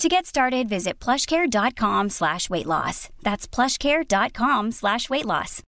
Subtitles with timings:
[0.00, 3.10] To get started, visit plushcare.com slash weight loss.
[3.22, 5.62] That's plushcare.com slash weight loss.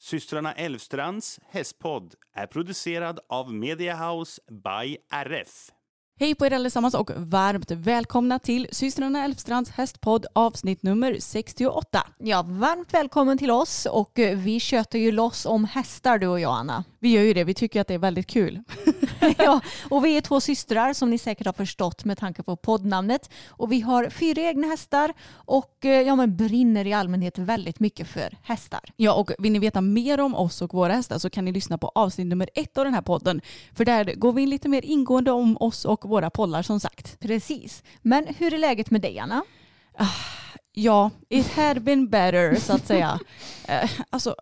[0.00, 5.70] Systrarna Elvstrands hästpodd är producerad av Media House by RF.
[6.18, 12.06] Hej på er allesammans och varmt välkomna till systrarna Elfstrands hästpodd avsnitt nummer 68.
[12.18, 16.40] Ja, varmt välkommen till oss och eh, vi köter ju loss om hästar du och
[16.40, 16.84] jag Anna.
[16.98, 18.62] Vi gör ju det, vi tycker att det är väldigt kul.
[19.38, 23.30] ja, och vi är två systrar som ni säkert har förstått med tanke på poddnamnet.
[23.48, 28.08] Och vi har fyra egna hästar och eh, ja, men brinner i allmänhet väldigt mycket
[28.08, 28.80] för hästar.
[28.96, 31.78] Ja, och vill ni veta mer om oss och våra hästar så kan ni lyssna
[31.78, 33.40] på avsnitt nummer ett av den här podden.
[33.74, 37.20] För där går vi in lite mer ingående om oss och våra pollar som sagt.
[37.20, 37.82] Precis.
[38.02, 39.42] Men hur är läget med dig Anna?
[40.72, 43.18] Ja, it had been better så att säga.
[43.68, 44.34] Eh, alltså,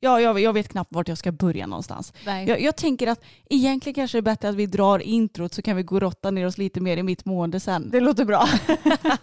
[0.00, 2.12] ja, jag, jag vet knappt vart jag ska börja någonstans.
[2.46, 5.76] Jag, jag tänker att egentligen kanske det är bättre att vi drar introt så kan
[5.76, 7.90] vi gå och rotta ner oss lite mer i mitt mående sen.
[7.90, 8.48] Det låter bra.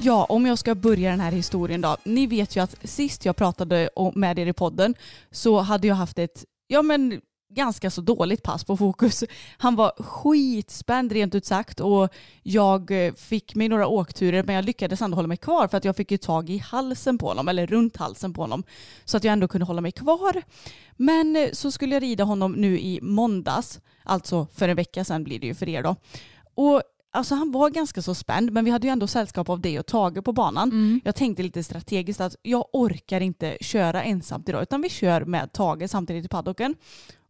[0.00, 1.96] Ja, om jag ska börja den här historien då.
[2.04, 4.94] Ni vet ju att sist jag pratade med er i podden
[5.30, 7.20] så hade jag haft ett, ja men
[7.50, 9.24] ganska så dåligt pass på fokus.
[9.58, 12.08] Han var skitspänd rent ut sagt och
[12.42, 15.84] jag eh, fick mig några åkturer men jag lyckades ändå hålla mig kvar för att
[15.84, 18.62] jag fick ju tag i halsen på honom eller runt halsen på honom
[19.04, 20.42] så att jag ändå kunde hålla mig kvar.
[20.96, 25.24] Men eh, så skulle jag rida honom nu i måndags, alltså för en vecka sedan
[25.24, 25.96] blir det ju för er då.
[26.54, 26.82] Och
[27.18, 29.86] Alltså han var ganska så spänd men vi hade ju ändå sällskap av dig och
[29.86, 31.00] Tage på banan.
[31.04, 35.52] Jag tänkte lite strategiskt att jag orkar inte köra ensamt idag utan vi kör med
[35.52, 36.74] Tage samtidigt i paddocken.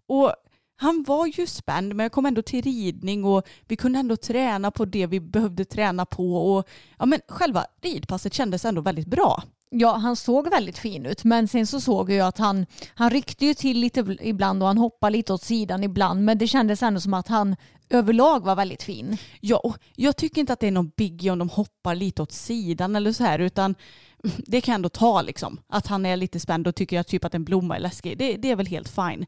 [0.09, 0.33] Och
[0.77, 4.71] han var ju spänd men jag kom ändå till ridning och vi kunde ändå träna
[4.71, 9.43] på det vi behövde träna på och ja men själva ridpasset kändes ändå väldigt bra.
[9.71, 13.47] Ja, han såg väldigt fin ut men sen så såg jag att han, han ryckte
[13.47, 17.01] ju till lite ibland och han hoppade lite åt sidan ibland men det kändes ändå
[17.01, 17.57] som att han
[17.91, 19.19] överlag var väldigt fin.
[19.41, 22.33] Ja, och jag tycker inte att det är någon biggie om de hoppar lite åt
[22.33, 23.75] sidan eller så här utan
[24.47, 25.61] det kan jag ändå ta liksom.
[25.69, 28.19] Att han är lite spänd och tycker att typ att en blomma är läskig.
[28.19, 29.27] Det, det är väl helt fine.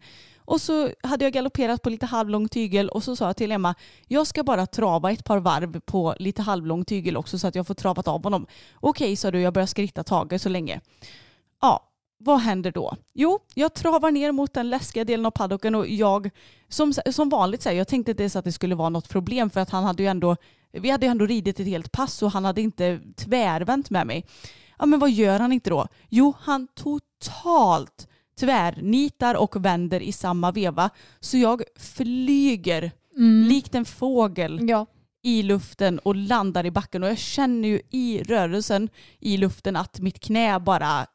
[0.50, 3.74] Och så hade jag galopperat på lite halvlång tygel och så sa jag till Emma,
[4.06, 7.66] jag ska bara trava ett par varv på lite halvlång tygel också så att jag
[7.66, 8.46] får travat av honom.
[8.74, 10.80] Okej, sa du, jag börjar skritta Tage så länge.
[11.60, 12.96] Ja, vad händer då?
[13.14, 16.30] Jo, jag travar ner mot den läskiga delen av paddocken och jag,
[16.68, 19.60] som, som vanligt säger, jag tänkte inte ens att det skulle vara något problem för
[19.60, 20.36] att han hade ju ändå,
[20.72, 24.26] vi hade ju ändå ridit ett helt pass och han hade inte tvärvänt med mig.
[24.78, 25.86] Ja, men vad gör han inte då?
[26.08, 28.06] Jo, han totalt
[28.40, 30.90] tvärnitar och vänder i samma veva.
[31.20, 32.92] Så jag flyger
[33.48, 34.86] likt en fågel Ja.
[35.22, 40.00] i luften och landar i backen och jag känner ju i rörelsen i luften att
[40.00, 41.06] mitt knä bara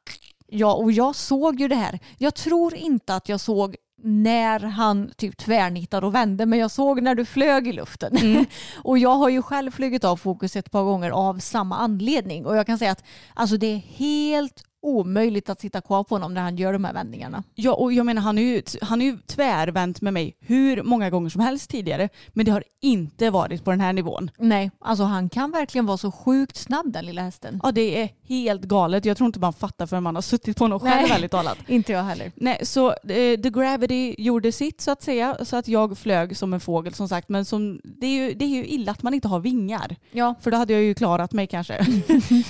[0.48, 2.00] Ja, och jag såg ju det här.
[2.18, 7.02] Jag tror inte att jag såg när han typ tvärnittade och vände men jag såg
[7.02, 8.46] när du flög i luften.
[8.84, 12.56] och jag har ju själv flugit av fokus ett par gånger av samma anledning och
[12.56, 13.04] jag kan säga att
[13.34, 16.94] alltså, det är helt omöjligt att sitta kvar på honom när han gör de här
[16.94, 17.44] vändningarna.
[17.56, 21.10] Ja, och jag menar han är, ju, han är ju tvärvänt med mig hur många
[21.10, 22.10] gånger som helst tidigare.
[22.30, 24.32] Men det har inte varit på den här nivån.
[24.38, 27.60] Nej, alltså han kan verkligen vara så sjukt snabb den lilla hästen.
[27.64, 29.06] Ja, det är helt galet.
[29.06, 31.10] Jag tror inte man fattar förrän man har suttit på honom själv, Nej.
[31.10, 31.58] väldigt talat.
[31.68, 32.32] Inte jag heller.
[32.36, 35.38] Nej, så eh, the gravity gjorde sitt så att säga.
[35.46, 37.30] Så att jag flög som en fågel som sagt.
[37.30, 39.96] Men som, det, är ju, det är ju illa att man inte har vingar.
[40.12, 41.88] Ja, För då hade jag ju klarat mig kanske.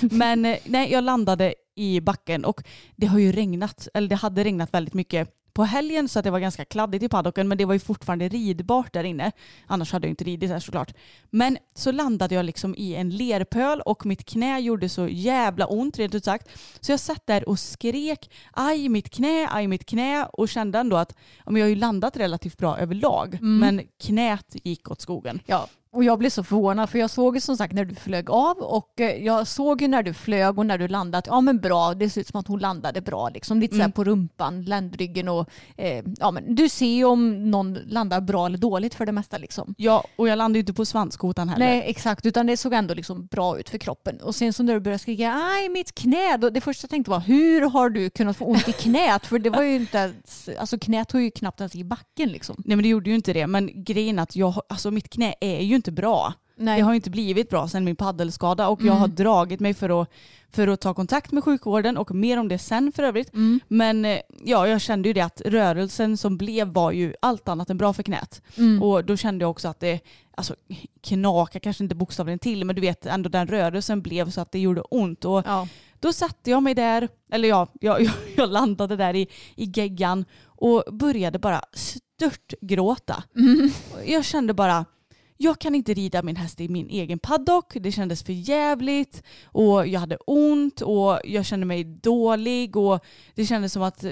[0.00, 2.62] Men eh, nej, jag landade i backen och
[2.96, 6.30] det har ju regnat, eller det hade regnat väldigt mycket på helgen så att det
[6.30, 9.32] var ganska kladdigt i paddocken men det var ju fortfarande ridbart där inne.
[9.66, 10.94] Annars hade jag inte ridit där såklart.
[11.30, 15.98] Men så landade jag liksom i en lerpöl och mitt knä gjorde så jävla ont
[15.98, 16.48] rent ut sagt.
[16.80, 20.96] Så jag satt där och skrek aj mitt knä, aj mitt knä och kände ändå
[20.96, 21.14] att
[21.44, 25.40] ja, men jag har ju landat relativt bra överlag men knät gick åt skogen.
[25.46, 28.30] Ja, och jag blev så förvånad för jag såg ju som sagt när du flög
[28.30, 31.40] av och eh, jag såg ju när du flög och när du landade att ja
[31.40, 33.60] men bra, det ser ut som att hon landade bra liksom.
[33.60, 37.74] Lite så här på rumpan, ländryggen och eh, ja men du ser ju om någon
[37.74, 39.74] landar bra eller dåligt för det mesta liksom.
[39.78, 41.66] Ja och jag landade ju inte på svanskotan heller.
[41.66, 44.20] Nej exakt, utan det såg ändå liksom bra ut för kroppen.
[44.20, 47.10] Och sen så när du började skrika aj mitt knä, då, det första jag tänkte
[47.10, 49.26] var hur har du kunnat få ont i knät?
[49.26, 50.12] För det var ju inte,
[50.58, 52.56] alltså knät var ju knappt ens i backen liksom.
[52.64, 53.46] Nej men det gjorde ju inte det.
[53.46, 56.32] Men grejen att jag, alltså mitt knä är ju inte bra.
[56.58, 56.76] Nej.
[56.78, 60.10] Det har inte blivit bra sedan min paddelskada och jag har dragit mig för att,
[60.50, 63.30] för att ta kontakt med sjukvården och mer om det sen för övrigt.
[63.68, 67.70] Men eh, ja, jag kände ju det att rörelsen som blev var ju allt annat
[67.70, 68.42] än bra för knät.
[68.82, 70.00] Och då kände jag också att det,
[70.36, 70.54] alltså
[71.00, 74.58] knaka kanske inte bokstavligen till men du vet ändå den rörelsen blev så att det
[74.58, 75.24] gjorde ont.
[75.24, 75.68] Och Ja.
[76.00, 80.84] då satte jag mig där, eller ja, jag, jag, landade där i, i geggan och
[80.92, 83.22] började bara störtgråta.
[83.94, 84.84] Och Jag kände bara,
[85.36, 87.74] jag kan inte rida min häst i min egen paddock.
[87.74, 93.04] Det kändes för jävligt och jag hade ont och jag kände mig dålig och
[93.34, 94.04] det kändes som att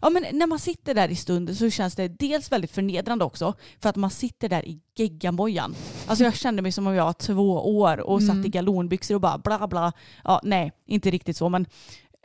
[0.00, 3.54] Ja men när man sitter där i stunden så känns det dels väldigt förnedrande också
[3.80, 5.74] för att man sitter där i geggamojan.
[6.06, 9.20] Alltså jag kände mig som om jag var två år och satt i galonbyxor och
[9.20, 9.92] bara bla bla.
[10.24, 11.66] Ja nej, inte riktigt så men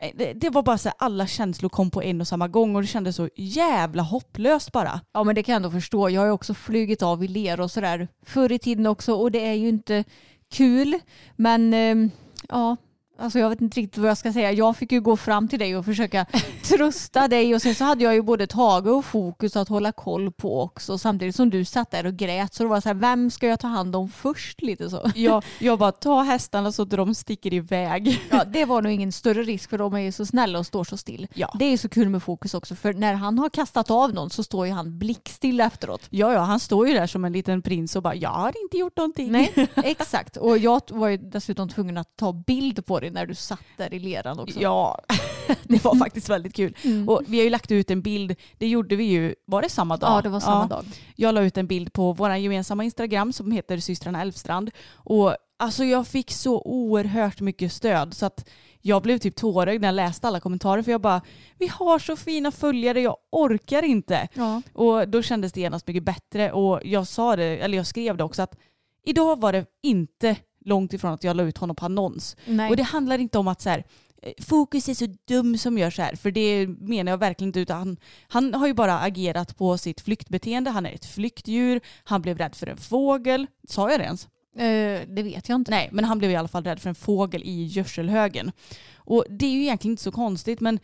[0.02, 2.76] Eh, det, det var bara så här, alla känslor kom på en och samma gång
[2.76, 5.00] och det kändes så jävla hopplöst bara.
[5.12, 6.10] Ja men det kan jag ändå förstå.
[6.10, 9.30] Jag har ju också flugit av i ler och sådär förr i tiden också och
[9.30, 10.04] det är ju inte
[10.52, 10.98] kul.
[11.36, 12.10] Men eh,
[12.48, 12.76] ja,
[13.22, 14.52] alltså jag vet inte riktigt vad jag ska säga.
[14.52, 16.26] Jag fick ju gå fram till dig och försöka
[16.62, 20.32] trösta dig och sen så hade jag ju både Tage och Fokus att hålla koll
[20.32, 22.54] på också samtidigt som du satt där och grät.
[22.54, 25.10] Så det var så här, vem ska jag ta hand om först lite så.
[25.14, 28.20] Jag, jag bara, ta hästarna så att de sticker iväg.
[28.30, 30.84] Ja, det var nog ingen större risk för de är ju så snälla och står
[30.84, 31.26] så still.
[31.34, 31.54] Ja.
[31.58, 34.30] Det är ju så kul med Fokus också för när han har kastat av någon
[34.30, 36.02] så står ju han blickstill efteråt.
[36.10, 38.76] Ja, ja, han står ju där som en liten prins och bara, jag har inte
[38.76, 39.32] gjort någonting.
[39.32, 40.36] Nej, exakt.
[40.36, 43.94] Och jag var ju dessutom tvungen att ta bild på dig när du satt där
[43.94, 44.60] i leran också.
[44.60, 44.98] Ja,
[45.62, 46.76] det var faktiskt väldigt kul.
[46.82, 47.08] Mm.
[47.08, 49.96] Och vi har ju lagt ut en bild, det gjorde vi ju, var det samma
[49.96, 50.10] dag?
[50.10, 50.84] Ja, det var samma dag.
[51.16, 54.70] Jag la ut en bild på vår gemensamma Instagram som heter systrarna Elfstrand.
[54.92, 58.48] Och alltså jag fick så oerhört mycket stöd så att
[58.80, 61.20] jag blev typ tårögd när jag läste alla kommentarer för jag bara,
[61.58, 64.28] vi har så fina följare, jag orkar inte.
[64.34, 64.62] Ja.
[64.72, 68.24] Och då kändes det genast mycket bättre och jag sa det, eller jag skrev det
[68.24, 68.58] också att
[69.04, 72.36] idag var det inte långt ifrån att jag la ut honom på annons.
[72.46, 72.70] Nej.
[72.70, 73.84] Och det handlar inte om att så här,
[74.22, 77.60] eh, Fokus är så dum som gör så här, för det menar jag verkligen inte.
[77.60, 77.96] Utan han,
[78.28, 80.70] han har ju bara agerat på sitt flyktbeteende.
[80.70, 83.46] Han är ett flyktdjur, han blev rädd för en fågel.
[83.68, 84.28] Sa jag det ens?
[84.56, 85.70] Eh, det vet jag inte.
[85.70, 88.52] Nej, men han blev i alla fall rädd för en fågel i gödselhögen.
[88.94, 90.78] Och det är ju egentligen inte så konstigt, men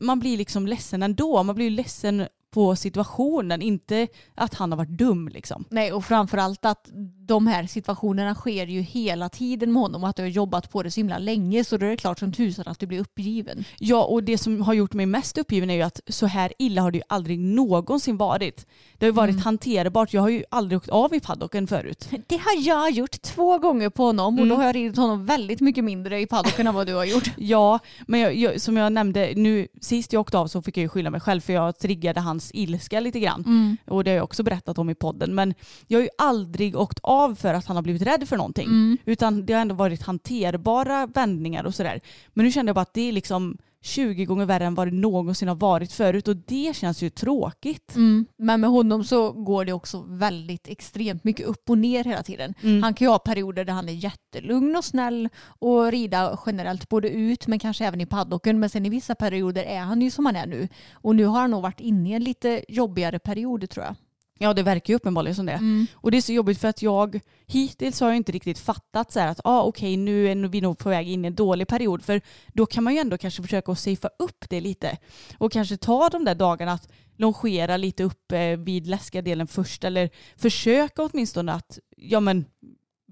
[0.00, 1.42] man blir liksom ledsen ändå.
[1.42, 5.64] Man blir ju ledsen på situationen, inte att han har varit dum liksom.
[5.70, 6.90] Nej, och framförallt att
[7.30, 10.82] de här situationerna sker ju hela tiden med honom och att du har jobbat på
[10.82, 13.64] det så himla länge så då är det klart som tusan att du blir uppgiven.
[13.78, 16.82] Ja, och det som har gjort mig mest uppgiven är ju att så här illa
[16.82, 18.66] har det ju aldrig någonsin varit.
[18.98, 20.12] Det har ju varit hanterbart.
[20.12, 22.08] Jag har ju aldrig åkt av i paddocken förut.
[22.26, 25.60] Det har jag gjort två gånger på honom och då har jag ridit honom väldigt
[25.60, 27.30] mycket mindre i paddocken än vad du har gjort.
[27.36, 30.82] Ja, men jag, jag, som jag nämnde, nu sist jag åkte av så fick jag
[30.82, 33.76] ju skylla mig själv för jag triggade hans ilska lite grann.
[33.86, 35.34] Och det har jag också berättat om i podden.
[35.34, 35.54] Men
[35.86, 38.68] jag har ju aldrig åkt av för att han har blivit rädd för någonting.
[39.04, 42.00] Utan det har ändå varit hanterbara vändningar och sådär.
[42.28, 44.94] Men nu kände jag bara att det är liksom 20 gånger värre än vad det
[44.94, 47.96] någonsin har varit förut och det känns ju tråkigt.
[47.96, 48.26] Mm.
[48.38, 52.54] Men med honom så går det också väldigt extremt mycket upp och ner hela tiden.
[52.60, 52.82] Mm.
[52.82, 57.10] Han kan ju ha perioder där han är jättelugn och snäll och rida generellt både
[57.10, 58.60] ut men kanske även i paddocken.
[58.60, 60.68] Men sen i vissa perioder är han ju som han är nu.
[60.92, 63.96] Och nu har han nog varit inne i en lite jobbigare period tror jag.
[64.42, 65.86] Ja det verkar ju uppenbarligen som det.
[65.94, 69.20] Och det är så jobbigt för att jag hittills har jag inte riktigt fattat så
[69.20, 72.04] här att ah, okej nu är vi nog på väg in i en dålig period.
[72.04, 72.20] För
[72.52, 74.98] då kan man ju ändå kanske försöka att safea upp det lite.
[75.38, 79.84] Och kanske ta de där dagarna att longera lite upp eh, vid läskiga delen först.
[79.84, 82.44] Eller försöka åtminstone att ja, men,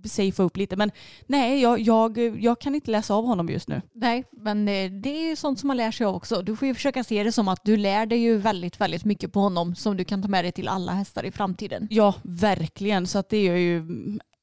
[0.05, 0.76] safea upp lite.
[0.76, 0.90] Men
[1.26, 3.83] nej, jag, jag, jag kan inte läsa av honom just nu.
[3.95, 6.43] Nej, men eh, det är ju sånt som man lär sig av också.
[6.43, 9.33] Du får ju försöka se det som att du lär dig ju väldigt, väldigt mycket
[9.33, 11.88] på honom som du kan ta med dig till alla hästar i framtiden.
[11.90, 13.07] Ja, verkligen.
[13.07, 13.87] Så att det är ju,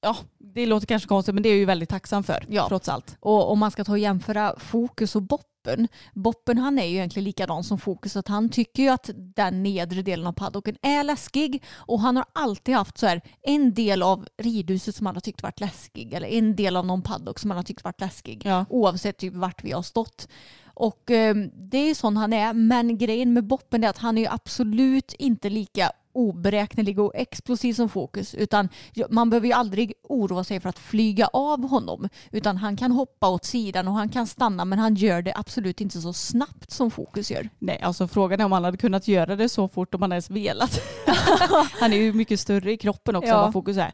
[0.06, 2.68] ja, det låter kanske konstigt men det är jag ju väldigt tacksam för Ja.
[2.68, 3.18] trots allt.
[3.20, 5.88] Och om man ska ta och jämföra Fokus och Boppe Boppen.
[6.14, 10.02] Boppen han är ju egentligen likadan som Fokus att han tycker ju att den nedre
[10.02, 14.28] delen av paddocken är läskig och han har alltid haft så här en del av
[14.38, 17.58] ridhuset som han har tyckt varit läskig eller en del av någon paddock som han
[17.58, 18.66] har tyckt varit läskig Ja.
[18.70, 20.28] oavsett typ vart vi har stått.
[20.74, 21.36] Och eh,
[21.72, 24.28] det är ju sån han är men grejen med Boppen är att han är ju
[24.28, 28.70] absolut inte lika oberäknelig och explosiv som Fokus utan
[29.10, 33.30] man behöver ju aldrig oroa sig för att flyga av honom utan han kan hoppa
[33.30, 36.92] åt sidan och han kan stanna men han gör det absolut inte så snabbt som
[36.92, 37.50] Fokus gör.
[37.60, 40.30] Nej, alltså frågan är om han hade kunnat göra det så fort om han ens
[40.30, 40.82] velat.
[41.80, 43.36] han är ju mycket större i kroppen också Ja.
[43.36, 43.92] än vad Fokus är.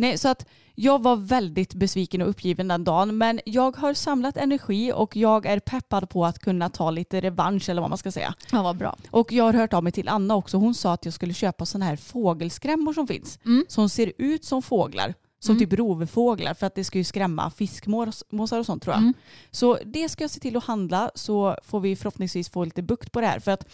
[0.00, 4.36] Nej, så att jag var väldigt besviken och uppgiven den dagen men jag har samlat
[4.36, 8.12] energi och jag är peppad på att kunna ta lite revansch eller vad man ska
[8.12, 8.34] säga.
[8.52, 8.96] Ja, vad bra.
[9.10, 10.56] Och jag har hört av mig till Anna också.
[10.56, 13.38] Hon sa att jag skulle köpa sådana här fågelskrämmor som finns.
[13.44, 13.64] Mm.
[13.68, 15.14] Som ser ut som fåglar.
[15.40, 15.68] Som Mm.
[15.68, 19.02] typ rovfåglar för att det ska ju skrämma fiskmåsar och sånt tror jag.
[19.02, 19.14] Mm.
[19.50, 23.12] Så det ska jag se till att handla så får vi förhoppningsvis få lite bukt
[23.12, 23.40] på det här.
[23.40, 23.66] För att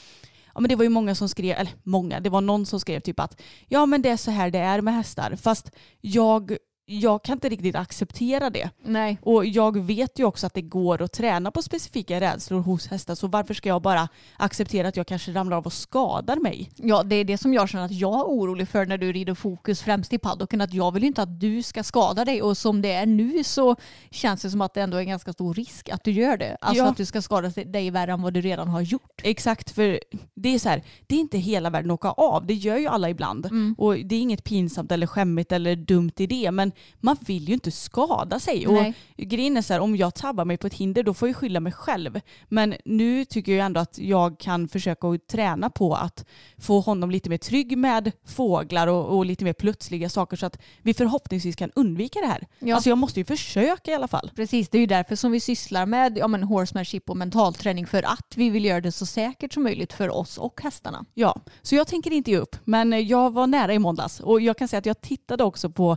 [0.54, 3.00] ja, men det var ju många som skrev, eller många, det var någon som skrev
[3.00, 5.37] typ att ja men det är så här det är med hästar.
[5.37, 5.70] Fast
[6.00, 8.70] jag, jag kan inte riktigt acceptera det.
[8.82, 9.18] Nej.
[9.22, 13.14] Och jag vet ju också att det går att träna på specifika rädslor hos hästar.
[13.14, 16.70] Så varför ska jag bara acceptera att jag kanske ramlar av och skadar mig?
[16.76, 19.34] Ja, det är det som jag känner att jag är orolig för när du rider
[19.34, 20.60] fokus främst i paddocken.
[20.60, 23.76] Att jag vill inte att du ska skada dig och som det är nu så
[24.10, 26.56] känns det som att det ändå är en ganska stor risk att du gör det.
[26.60, 26.90] Alltså Ja.
[26.90, 29.20] att du ska skada dig värre än vad du redan har gjort.
[29.22, 30.00] Exakt, för
[30.34, 32.46] det är så här, det är inte hela världen att åka av.
[32.46, 33.46] Det gör ju alla ibland.
[33.46, 33.74] Mm.
[33.78, 36.50] Och det är inget pinsamt eller skämmigt eller dumt i det.
[36.50, 38.66] Men man vill ju inte skada sig.
[38.68, 38.94] Nej.
[39.18, 41.36] Och grejen är så här, om jag tabbar mig på ett hinder då får jag
[41.36, 42.20] skylla mig själv.
[42.48, 46.24] Men nu tycker jag ändå att jag kan försöka att träna på att
[46.58, 50.58] få honom lite mer trygg med fåglar och, och lite mer plötsliga saker så att
[50.82, 52.46] vi förhoppningsvis kan undvika det här.
[52.58, 52.74] Ja.
[52.74, 54.30] Alltså jag måste ju försöka i alla fall.
[54.36, 58.02] Precis, det är ju därför som vi sysslar med ja, men horsemanship och mentalträning för
[58.02, 61.04] att vi vill göra det så säkert som möjligt för oss och hästarna.
[61.14, 62.56] Ja, så jag tänker inte ge upp.
[62.64, 65.96] Men jag var nära i måndags och jag kan säga att jag tittade också på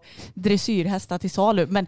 [0.72, 1.68] dressyrhästar till salu.
[1.70, 1.88] Men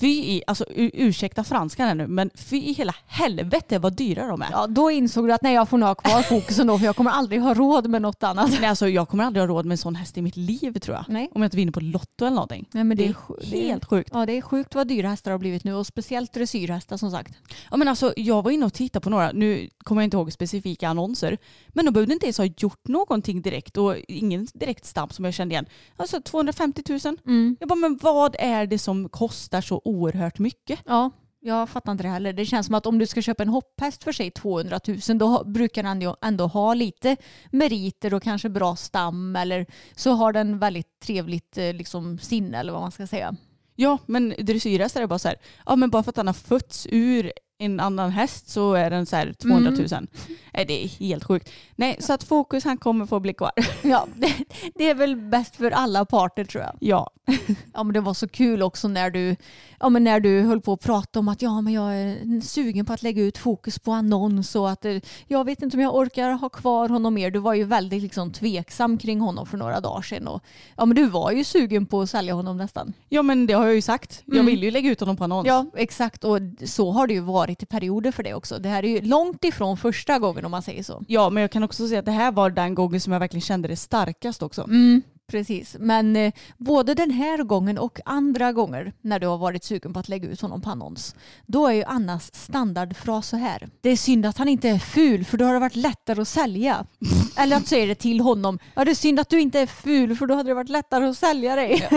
[0.00, 4.42] fy i, alltså ursäkta franskan här nu, men fy i hela helvete vad dyra de
[4.42, 4.48] är.
[4.52, 6.96] Ja, då insåg du att nej, jag får nog ha kvar fokusen då för jag
[6.96, 8.50] kommer aldrig ha råd med något annat.
[8.60, 10.96] Nej, alltså, jag kommer aldrig ha råd med en sån häst i mitt liv tror
[10.96, 11.04] jag.
[11.08, 11.30] Nej.
[11.34, 12.68] Om jag inte vinner på Lotto eller någonting.
[12.72, 14.10] Nej, men det, det är, är sj- det är helt sjukt.
[14.12, 17.34] Ja, det är sjukt vad dyra hästar har blivit nu och speciellt dressyrhästar som sagt.
[17.70, 20.32] Ja, men alltså, jag var inne och tittade på några, nu kommer jag inte ihåg
[20.32, 25.12] specifika annonser, men de behövde inte ens ha gjort någonting direkt och ingen direkt stamp
[25.12, 25.66] som jag kände igen.
[25.96, 27.16] Alltså 250 000.
[27.26, 27.56] Mm.
[27.60, 30.80] Jag bara, men vad är det som kostar så oerhört mycket?
[30.86, 31.10] Ja,
[31.40, 32.32] jag fattar inte det heller.
[32.32, 35.44] Det känns som att om du ska köpa en hopphäst för sig 200 000 då
[35.44, 37.16] brukar den ju ändå ha lite
[37.50, 42.72] meriter och kanske bra stam eller så har den väldigt trevligt eh, liksom, sinne eller
[42.72, 43.36] vad man ska säga.
[43.74, 46.86] Ja, men dressyrhästar är bara så här, ja men bara för att han har fötts
[46.90, 49.80] ur en annan häst så är den så här 200 000.
[49.92, 50.06] Mm.
[50.54, 51.50] Nej, det är helt sjukt.
[51.76, 53.50] Nej, så att fokus han kommer få bli kvar.
[53.82, 54.34] Ja, det,
[54.74, 56.76] det är väl bäst för alla parter tror jag.
[56.80, 57.10] Ja,
[57.74, 59.36] Ja, men det var så kul också när du,
[59.80, 62.86] ja, men när du höll på att prata om att ja, men jag är sugen
[62.86, 64.96] på att lägga ut fokus på annons och att eh,
[65.26, 67.30] jag vet inte om jag orkar ha kvar honom mer.
[67.30, 70.28] Du var ju väldigt liksom, tveksam kring honom för några dagar sedan.
[70.28, 70.42] Och,
[70.76, 72.92] ja, men du var ju sugen på att sälja honom nästan.
[73.08, 74.22] ja men det har jag ju sagt.
[74.24, 74.46] Jag Mm.
[74.46, 75.46] vill ju lägga ut honom på annons.
[75.46, 76.24] Ja, exakt.
[76.24, 78.58] Och så har det ju varit i perioder för det också.
[78.58, 81.04] Det här är ju långt ifrån första gången om man säger så.
[81.08, 83.42] Ja, men jag kan också säga att det här var den gången som jag verkligen
[83.42, 84.62] kände det starkast också.
[84.62, 85.76] Mm, precis.
[85.78, 90.00] Men eh, både den här gången och andra gånger när du har varit sugen på
[90.00, 91.14] att lägga ut honom på annons,
[91.46, 93.68] då är ju Annas standardfras så här.
[93.80, 96.28] Det är synd att han inte är ful för då har det varit lättare att
[96.28, 96.86] sälja.
[97.36, 98.58] Eller att säga det till honom.
[98.74, 101.04] Ja, det är synd att du inte är ful för då hade det varit lättare
[101.04, 101.88] att sälja dig.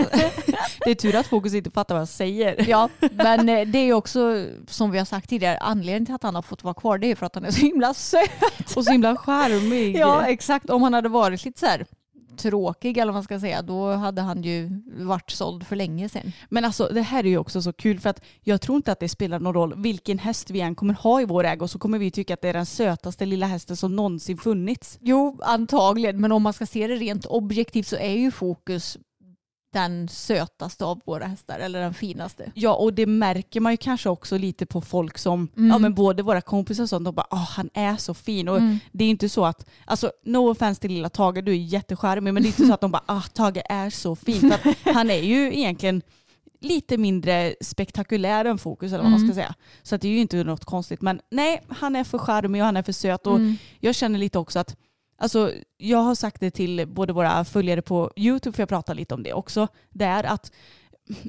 [0.86, 2.70] Det är tur att fokus inte fattar vad jag säger.
[2.70, 6.36] Ja, men eh, det är också som vi har sagt tidigare, anledningen till att han
[6.36, 8.76] har fått vara kvar det är för att han är så himla söt.
[8.76, 9.98] Och så himla charmig.
[9.98, 10.70] Ja, exakt.
[10.70, 11.86] Om han hade varit lite så här
[12.38, 16.32] tråkig eller vad man ska säga, då hade han ju varit såld för länge sedan.
[16.50, 19.00] Men alltså det här är ju också så kul för att jag tror inte att
[19.00, 22.00] det spelar någon roll vilken häst vi än kommer ha i vår ägo så kommer
[22.00, 24.98] vi tycka att det är den sötaste lilla hästen som någonsin funnits.
[25.02, 28.98] Jo, antagligen, men om man ska se det rent objektivt så är ju fokus
[29.74, 32.52] den sötaste av våra hästar, eller den finaste.
[32.56, 35.70] Ja och det märker man ju kanske också lite på folk som, Mm.
[35.70, 38.58] ja men både våra kompisar och sånt, de bara ah han är så fin och
[38.58, 38.80] Mm.
[38.92, 42.44] det är inte så att, alltså no offense till lilla Tage, du är jättecharmig men
[42.44, 44.52] det är inte så att de bara ah Tage är så fin.
[44.52, 46.02] För han är ju egentligen
[46.64, 49.30] lite mindre spektakulär än Fokus eller vad man Mm.
[49.30, 49.56] ska säga.
[49.84, 52.66] Så att det är ju inte något konstigt men nej han är för charmig och
[52.66, 53.56] han är för söt och Mm.
[53.80, 54.76] jag känner lite också att
[55.22, 59.14] Alltså, jag har sagt det till både våra följare på YouTube, för jag pratar lite
[59.14, 60.52] om det också, det är att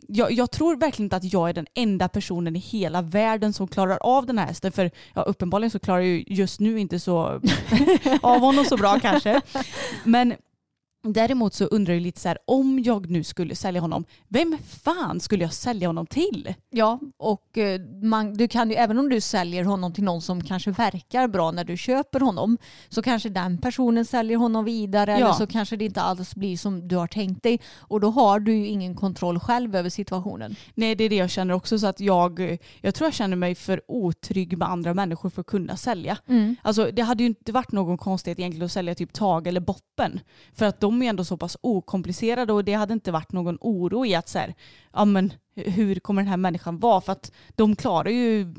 [0.09, 3.69] jag, jag tror verkligen inte att jag är den enda personen i hela världen som
[3.69, 4.73] klarar av den här hästen.
[4.73, 7.19] För ja, uppenbarligen så klarar jag ju just nu inte så
[8.23, 9.41] av honom så bra kanske.
[10.05, 10.35] Men
[11.05, 15.21] Däremot så undrar jag lite så här, om jag nu skulle sälja honom, vem fan
[15.21, 16.55] skulle jag sälja honom till?
[16.71, 20.45] Ja, och eh, man, du kan ju, även om du säljer honom till någon som
[20.45, 25.17] kanske verkar bra när du köper honom så kanske den personen säljer honom vidare Ja.
[25.17, 28.41] eller så kanske det inte alls blir som du har tänkt dig och då har
[28.41, 30.57] du ju ingen kontroll själv över situationen.
[30.75, 33.55] Nej det är det jag känner också så att jag, jag tror jag känner mig
[33.55, 36.19] för otrygg med andra människor för att kunna sälja.
[36.63, 40.21] Alltså det hade ju inte varit någon konstighet egentligen att sälja typ Tage eller Boppen.
[40.55, 44.07] För att de är ändå så pass okomplicerade och det hade inte varit någon oro
[44.07, 44.55] i att så här,
[44.93, 47.01] ja men hur kommer den här människan vara?
[47.01, 48.55] För att de klarar ju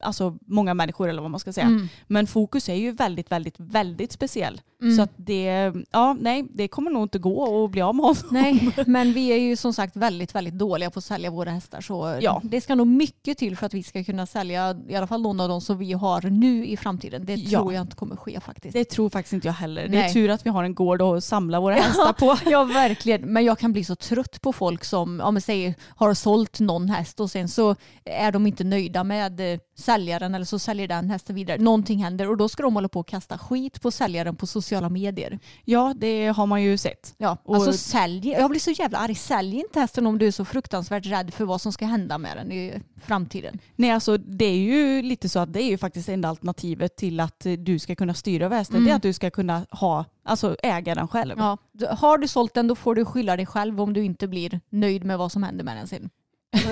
[0.00, 1.66] alltså många människor eller vad man ska säga.
[1.66, 1.88] Mm.
[2.06, 4.60] Men Fokus är ju väldigt, väldigt, väldigt speciell.
[4.96, 8.16] Så att det, ja nej, det kommer nog inte gå att bli av med honom.
[8.30, 11.80] Nej, men vi är ju som sagt väldigt, väldigt dåliga på att sälja våra hästar.
[11.80, 12.40] Så Ja.
[12.44, 15.40] det ska nog mycket till för att vi ska kunna sälja i alla fall någon
[15.40, 17.26] av dem som vi har nu i framtiden.
[17.26, 17.58] Det Ja.
[17.58, 18.72] tror jag inte kommer ske faktiskt.
[18.72, 19.88] Det tror faktiskt inte jag heller.
[19.88, 20.12] Det är Nej.
[20.12, 22.36] tur att vi har en gård att samla våra hästar på.
[22.50, 23.20] Ja, verkligen.
[23.32, 26.88] Men jag kan bli så trött på folk som ja, men säger, har sålt någon
[26.88, 31.10] häst och sen så är de inte nöjda med eh, säljaren eller så säljer den
[31.10, 31.58] hästen vidare.
[31.58, 34.67] Någonting händer och då ska de hålla på och kasta skit på säljaren på sociala
[34.88, 35.38] medier.
[35.64, 37.14] Ja, det har man ju sett.
[37.18, 39.14] Ja, Och- alltså sälj, jag blir så jävla arg.
[39.14, 42.36] Sälj inte hästen om du är så fruktansvärt rädd för vad som ska hända med
[42.36, 43.58] den i framtiden.
[43.76, 47.20] Nej, alltså det är ju lite så att det är ju faktiskt enda alternativet till
[47.20, 48.84] att du ska kunna styra över hästen.
[48.84, 51.34] Det är att du ska kunna ha, alltså äga den själv.
[51.38, 51.58] Ja,
[51.98, 55.04] har du sålt den då får du skylla dig själv om du inte blir nöjd
[55.04, 56.10] med vad som händer med den sen.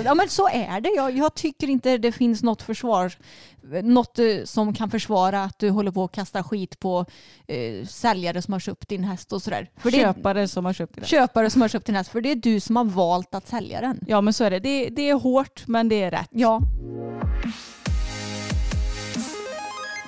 [0.05, 0.89] Ja men så är det.
[0.89, 3.13] Jag, jag tycker inte det finns något försvar,
[3.83, 7.05] något eh, som kan försvara att du håller på och kastar skit på
[7.47, 9.69] eh, säljare som har köpt din häst och sådär.
[9.77, 11.05] För är Köpare som har köpt den.
[11.05, 13.81] köpare som har köpt din häst, för det är du som har valt att sälja
[13.81, 13.99] den.
[14.07, 14.59] Ja men så är det.
[14.59, 14.89] det.
[14.89, 16.29] Det är hårt men det är rätt.
[16.31, 16.61] Ja,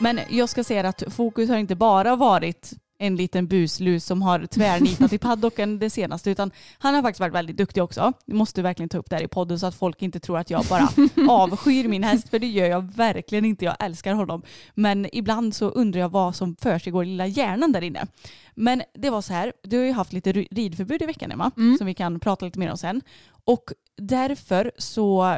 [0.01, 2.71] Men jag ska säga att fokus har inte bara varit
[3.01, 7.33] en liten buslus som har tvärnitat i paddocken det senaste utan han har faktiskt varit
[7.33, 8.13] väldigt duktig också.
[8.25, 10.49] Jag måste verkligen ta upp det här i podden så att folk inte tror att
[10.49, 10.89] jag bara
[11.29, 13.65] avskyr min häst för det gör jag verkligen inte.
[13.65, 14.41] Jag älskar honom.
[14.75, 18.07] Men ibland så undrar jag vad som för sig går i lilla hjärnan där inne.
[18.55, 21.51] Men det var så här, du har ju haft lite ri- ridförbud i veckan Emma
[21.77, 23.01] som vi kan prata lite mer om sen.
[23.45, 23.63] Och
[23.97, 25.37] därför så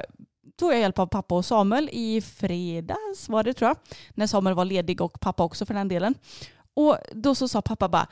[0.60, 3.78] tog jag hjälp av pappa och Samuel i fredags var det tror jag.
[4.14, 6.16] När Samuel var ledig och pappa också för den delen.
[6.76, 8.08] Och då så sa pappa bara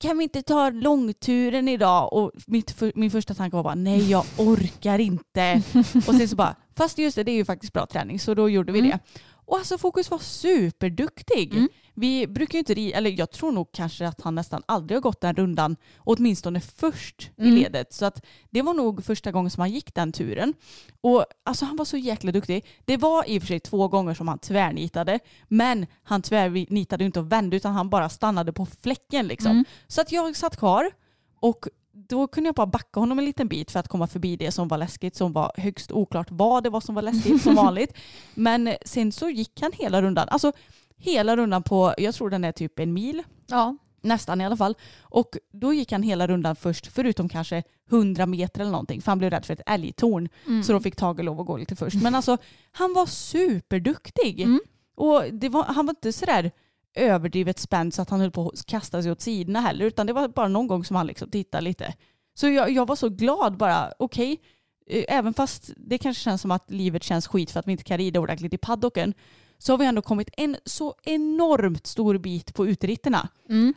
[0.00, 2.12] kan vi inte ta långturen idag?
[2.12, 5.62] Och mitt, för, min första tanke var bara nej jag orkar inte.
[5.94, 8.48] och sen så bara fast just det det är ju faktiskt bra träning så då
[8.48, 8.98] gjorde vi det.
[9.50, 11.66] Och alltså Fokus var superduktig.
[11.94, 15.20] Vi brukar ju inte eller jag tror nog kanske att han nästan aldrig har gått
[15.20, 17.92] den rundan, åtminstone först i ledet.
[17.92, 20.54] Så att det var nog första gången som han gick den turen.
[21.00, 22.66] Och alltså han var så jäkla duktig.
[22.84, 27.20] Det var i och för sig två gånger som han tvärnitade, men han tvärnitade inte
[27.20, 29.64] och vände utan han bara stannade på fläcken liksom.
[29.88, 30.90] Så att jag satt kvar
[31.40, 34.52] och då kunde jag bara backa honom en liten bit för att komma förbi det
[34.52, 37.94] som var läskigt, som var högst oklart vad det var som var läskigt som vanligt.
[38.34, 40.52] Men sen så gick han hela rundan, alltså
[40.96, 43.76] hela rundan på, jag tror den är typ en mil, ja.
[44.00, 44.74] nästan i alla fall.
[45.00, 49.18] Och då gick han hela rundan först, förutom kanske 100 meter eller någonting, för han
[49.18, 50.28] blev rädd för ett älgtorn.
[50.62, 52.02] Så då fick Tage lov att gå lite först.
[52.02, 52.36] Men alltså,
[52.72, 54.46] han var superduktig.
[54.94, 56.50] Och det var, han var inte sådär
[56.94, 60.12] överdrivet spänd så att han höll på att kasta sig åt sidorna heller, utan det
[60.12, 61.94] var bara någon gång som han liksom tittade lite.
[62.34, 64.40] Så jag, jag var så glad bara, okej,
[64.90, 67.84] eh, även fast det kanske känns som att livet känns skit för att vi inte
[67.84, 69.14] kan rida ordentligt i paddocken,
[69.58, 73.28] så har vi ändå kommit en så enormt stor bit på uteritterna.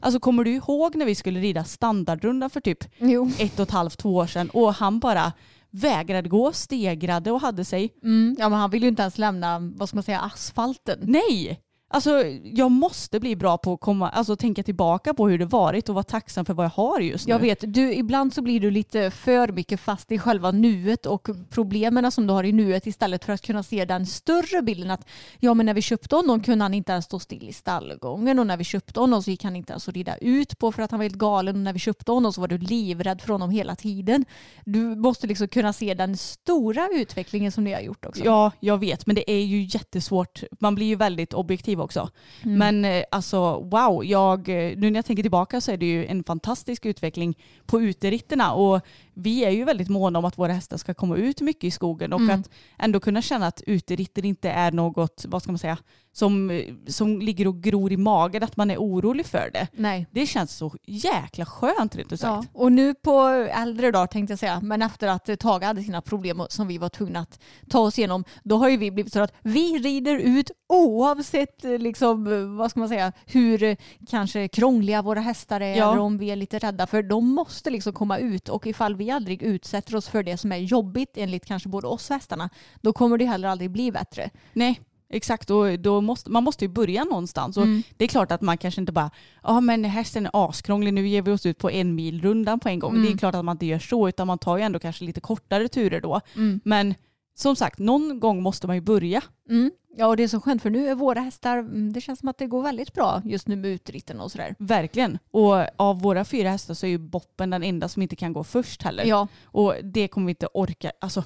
[0.01, 3.31] Alltså kommer du ihåg när vi skulle rida standardrunda för typ Jo.
[3.39, 5.33] ett och ett halvt, två år sedan och han bara
[5.69, 7.93] vägrade gå, stegrade och hade sig.
[8.03, 8.35] Mm.
[8.39, 10.99] ja, men han vill ju inte ens lämna, vad ska man säga, asfalten.
[11.01, 11.59] Nej!
[11.93, 15.89] Alltså jag måste bli bra på att komma, alltså, tänka tillbaka på hur det varit
[15.89, 17.31] och vara tacksam för vad jag har just nu.
[17.31, 21.29] Jag vet, du, ibland så blir du lite för mycket fast i själva nuet och
[21.49, 25.07] problemen som du har i nuet istället för att kunna se den större bilden att
[25.39, 28.47] ja men när vi köpte honom kunde han inte ens stå still i stallgången och
[28.47, 30.91] när vi köpte honom så gick han inte ens att rida ut på för att
[30.91, 33.49] han var helt galen och när vi köpte honom så var du livrädd för honom
[33.49, 34.25] hela tiden.
[34.65, 38.23] Du måste liksom kunna se den stora utvecklingen som ni har gjort också.
[38.25, 40.43] Ja, jag vet, men det är ju jättesvårt.
[40.59, 42.09] Man blir ju väldigt objektiv också.
[42.43, 46.05] Men eh, alltså wow, jag, eh, nu när jag tänker tillbaka så är det ju
[46.05, 48.81] en fantastisk utveckling på uteritterna och
[49.13, 52.13] vi är ju väldigt måna om att våra hästar ska komma ut mycket i skogen
[52.13, 52.39] och Mm.
[52.39, 52.49] att
[52.79, 55.77] ändå kunna känna att uteritter inte är något, vad ska man säga,
[56.11, 59.67] som, som ligger och gror i magen, att man är orolig för det.
[59.73, 60.07] Nej.
[60.11, 62.49] Det känns så jäkla skönt rent ut Ja, sagt.
[62.53, 63.19] och nu på
[63.55, 66.89] äldre dagar tänkte jag säga, men efter att Tage hade sina problem som vi var
[66.89, 70.51] tvungna att ta oss igenom, då har ju vi blivit så att vi rider ut
[70.69, 73.75] oavsett eh, liksom, eh, vad ska man säga, hur eh,
[74.09, 75.91] kanske krångliga våra hästar är Ja.
[75.91, 79.02] eller om vi är lite rädda för de måste liksom komma ut och ifall vi
[79.11, 82.49] aldrig utsätter oss för det som är jobbigt enligt kanske både oss och hästarna,
[82.81, 84.29] då kommer det heller aldrig bli bättre.
[84.53, 85.49] Nej, exakt.
[85.49, 87.57] Och då måste, man måste ju börja någonstans.
[87.57, 87.83] Och Mm.
[87.97, 89.11] Det är klart att man kanske inte bara,
[89.43, 92.79] ja men hästen är askrånglig, nu ger vi oss ut på en milrundan på en
[92.79, 92.91] gång.
[92.91, 93.03] Mm.
[93.03, 95.21] Det är klart att man inte gör så, utan man tar ju ändå kanske lite
[95.21, 96.21] kortare turer då.
[96.35, 96.61] Mm.
[96.63, 96.95] Men
[97.35, 99.21] som sagt, någon gång måste man ju börja.
[99.49, 99.71] Mm.
[99.95, 102.29] Ja, och det är så skönt för nu är våra hästar, mm, det känns som
[102.29, 104.55] att det går väldigt bra just nu med utritten och sådär.
[104.59, 105.19] Verkligen.
[105.31, 108.43] Och av våra fyra hästar så är ju Boppen den enda som inte kan gå
[108.43, 109.05] först heller.
[109.05, 111.23] Ja, Och det kommer vi inte orka, alltså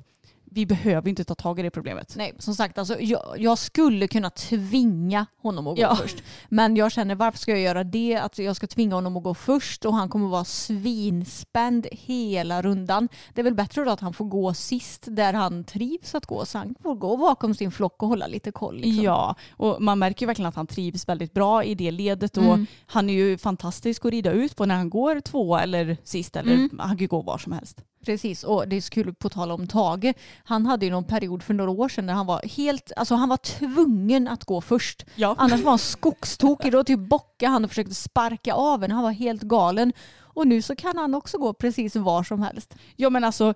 [0.57, 2.13] vi behöver inte ta tag i det problemet.
[2.17, 5.95] Nej, som sagt, alltså, jag, jag skulle kunna tvinga honom att gå Ja.
[5.95, 6.23] först.
[6.49, 8.15] Men jag känner varför ska jag göra det?
[8.17, 13.09] Att jag ska tvinga honom att gå först och han kommer vara svinspänd hela rundan.
[13.33, 16.45] Det är väl bättre då att han får gå sist där han trivs att gå
[16.45, 18.77] så han får gå bakom sin flock och hålla lite koll.
[18.77, 19.03] Liksom.
[19.03, 22.43] Ja, och man märker ju verkligen att han trivs väldigt bra i det ledet och
[22.43, 22.65] Mm.
[22.85, 26.53] han är ju fantastisk att rida ut på när han går två eller sist eller
[26.53, 26.69] Mm.
[26.79, 27.81] han kan ju gå var som helst.
[28.05, 30.13] Precis, och det kul på tal om Tage.
[30.43, 33.29] Han hade ju någon period för några år sedan när han var helt, alltså han
[33.29, 35.05] var tvungen att gå först.
[35.15, 35.35] Ja.
[35.37, 36.71] Annars var han skogstokig.
[36.71, 38.91] Då typ bockade han och försökte sparka av en.
[38.91, 39.93] Han var helt galen.
[40.37, 42.75] Och nu så kan han också gå precis var som helst.
[42.95, 43.53] Ja men alltså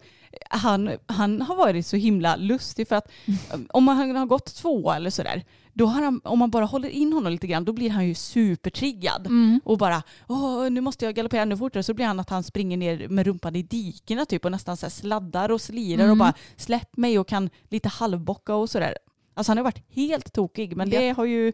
[0.50, 3.68] han, han har varit så himla lustig för att Mm.
[3.74, 7.14] om han har gått två eller sådär då har han, om man bara håller in
[7.14, 9.62] honom lite grann då blir han ju supertriggad Mm.
[9.64, 12.78] och bara åh nu måste jag galoppera ännu fortare så blir han att han springer
[12.78, 16.12] ner med rumpan i dikena typ och nästan så sladdar och slirar Mm.
[16.12, 18.98] och bara släpp mig och kan lite halvbocka och sådär.
[19.34, 21.54] Alltså han har varit helt tokig men det har ju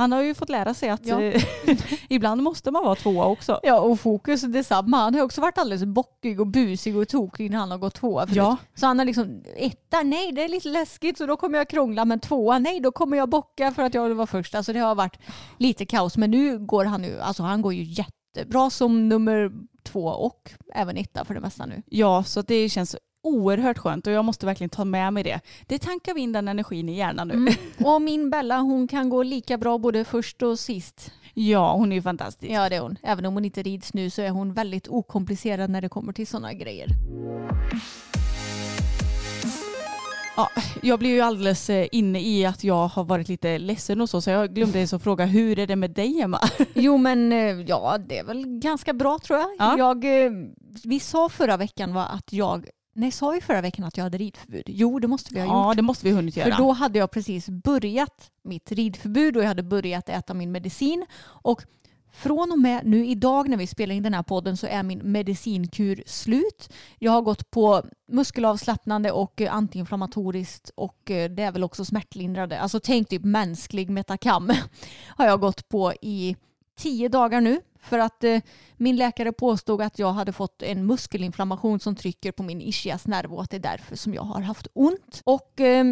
[0.00, 1.22] han har ju fått lära sig att Ja.
[1.22, 1.42] eh,
[2.08, 3.60] ibland måste man vara tvåa också.
[3.62, 4.96] Ja och Fokus detsamma.
[4.96, 8.26] Han har också varit alldeles bockig och busig och tokig när han har gått tvåa
[8.26, 8.36] förut.
[8.36, 8.56] Ja.
[8.74, 12.04] Så han har liksom etta, nej det är lite läskigt så då kommer jag krångla.
[12.04, 14.54] Men tvåa, nej då kommer jag bocka för att jag var först.
[14.54, 15.18] Alltså det har varit
[15.58, 16.16] lite kaos.
[16.16, 20.96] Men nu går han ju, alltså han går ju jättebra som nummer två och även
[20.96, 21.82] etta för det mesta nu.
[21.86, 25.40] Ja, så det känns oerhört skönt och jag måste verkligen ta med mig det.
[25.66, 27.34] Det tankar vi in den energin i hjärnan nu.
[27.34, 27.54] Mm.
[27.84, 31.12] Och min Bella hon kan gå lika bra både först och sist.
[31.34, 32.52] Ja, hon är ju fantastisk.
[32.52, 32.96] Ja det är hon.
[33.02, 36.26] Även om hon inte rids nu så är hon väldigt okomplicerad när det kommer till
[36.26, 36.88] sådana grejer.
[40.36, 40.50] Ja,
[40.82, 44.20] jag blir ju alldeles eh, inne i att jag har varit lite ledsen och så,
[44.20, 46.40] så jag glömde ens att fråga hur är det med dig Emma?
[46.74, 49.48] Jo men eh, ja det är väl ganska bra tror jag.
[49.58, 49.78] Ja.
[49.78, 50.30] jag eh,
[50.84, 52.68] vi sa förra veckan va, att jag,
[53.00, 54.62] nej sa vi förra veckan att jag hade ridförbud?
[54.66, 55.76] Jo det måste vi ha Ja, gjort.
[55.76, 56.50] det måste vi hunnit göra.
[56.56, 61.06] För då hade jag precis börjat mitt ridförbud och jag hade börjat äta min medicin.
[61.22, 61.62] Och
[62.12, 64.98] från och med nu idag när vi spelar in den här podden så är min
[64.98, 66.72] medicinkur slut.
[66.98, 72.60] Jag har gått på muskelavslappnande och antiinflammatoriskt och eh, det är väl också smärtlindrande.
[72.60, 74.52] Alltså tänk typ mänsklig metakam
[75.06, 76.36] har jag gått på i
[76.78, 77.60] tio dagar nu.
[77.82, 78.40] För att eh,
[78.76, 83.42] min läkare påstod att jag hade fått en muskelinflammation som trycker på min ischiasnerv och
[83.42, 85.22] att det är därför som jag har haft ont.
[85.24, 85.84] Och eh,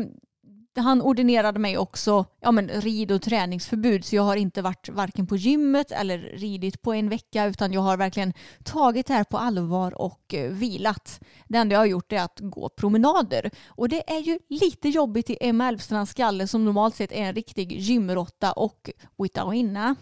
[0.79, 5.27] han ordinerade mig också ja, men rid och träningsförbud så jag har inte varit varken
[5.27, 8.33] på gymmet eller ridit på en vecka utan jag har verkligen
[8.65, 11.21] tagit det här på allvar och eh, vilat.
[11.49, 15.31] Det enda jag har gjort är att gå promenader och det är ju lite jobbigt
[15.31, 19.97] i Emma Elfstrands skalle som normalt sett är en riktig gymrotta och Witaoinna.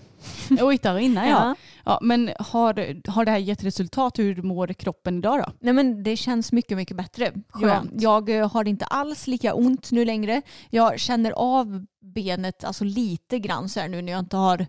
[0.63, 1.31] Och hittar innan ja.
[1.31, 1.55] Ja.
[1.85, 1.99] ja.
[2.03, 4.19] Men har, har det här gett resultat?
[4.19, 5.53] Hur mår kroppen idag då?
[5.61, 7.33] Nej men det känns mycket, mycket bättre.
[7.49, 7.91] Skönt.
[8.03, 10.43] Jag, jag eh, har inte alls lika ont nu längre.
[10.71, 14.67] Jag känner av benet alltså lite grann så här nu när jag inte har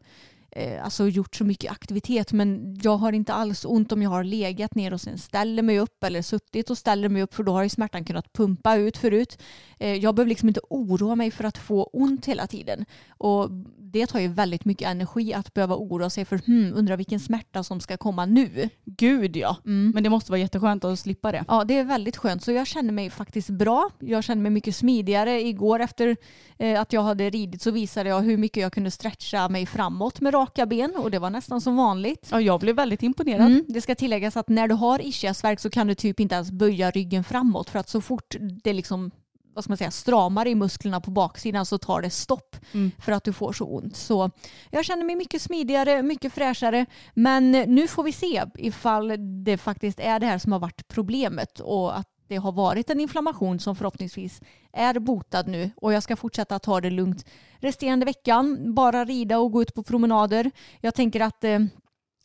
[0.58, 4.24] eh, alltså gjort så mycket aktivitet men jag har inte alls ont om jag har
[4.24, 7.52] legat ner och sen ställer mig upp eller suttit och ställer mig upp för då
[7.52, 9.42] har ju smärtan kunnat pumpa ut förut.
[9.80, 13.50] Eh, jag behöver liksom inte oroa mig för att få ont hela tiden och
[13.92, 17.64] det tar ju väldigt mycket energi att behöva oroa sig för hmm, undrar vilken smärta
[17.64, 18.70] som ska komma nu.
[18.86, 19.58] Gud ja.
[19.66, 19.92] Mm.
[19.94, 21.46] Men det måste vara jätteskönt att slippa det.
[21.48, 22.44] Ja, det är väldigt skönt.
[22.44, 23.90] Så jag känner mig faktiskt bra.
[24.00, 25.42] Jag känner mig mycket smidigare.
[25.42, 26.18] Igår efter
[26.58, 30.22] eh, att jag hade ridit så visade jag hur mycket jag kunde stretcha mig framåt
[30.22, 32.28] med raka ben och det var nästan som vanligt.
[32.32, 33.48] Ja, jag blev väldigt imponerad.
[33.48, 33.66] Mm.
[33.68, 36.92] Det ska tilläggas att när du har ischiasvärk så kan du typ inte ens böja
[36.92, 39.12] ryggen framåt för att så fort det liksom
[39.58, 42.92] vad ska man säga, stramare i musklerna på baksidan så tar det stopp Mm.
[43.00, 43.96] för att du får så ont.
[43.96, 44.32] Så
[44.72, 46.86] jag känner mig mycket smidigare, mycket fräschare.
[47.14, 51.60] Men nu får vi se ifall det faktiskt är det här som har varit problemet
[51.60, 54.42] och att det har varit en inflammation som förhoppningsvis
[54.74, 57.26] är botad nu och jag ska fortsätta att ta det lugnt
[57.60, 58.74] resterande veckan.
[58.74, 60.52] Bara rida och gå ut på promenader.
[60.82, 61.60] Jag tänker att eh,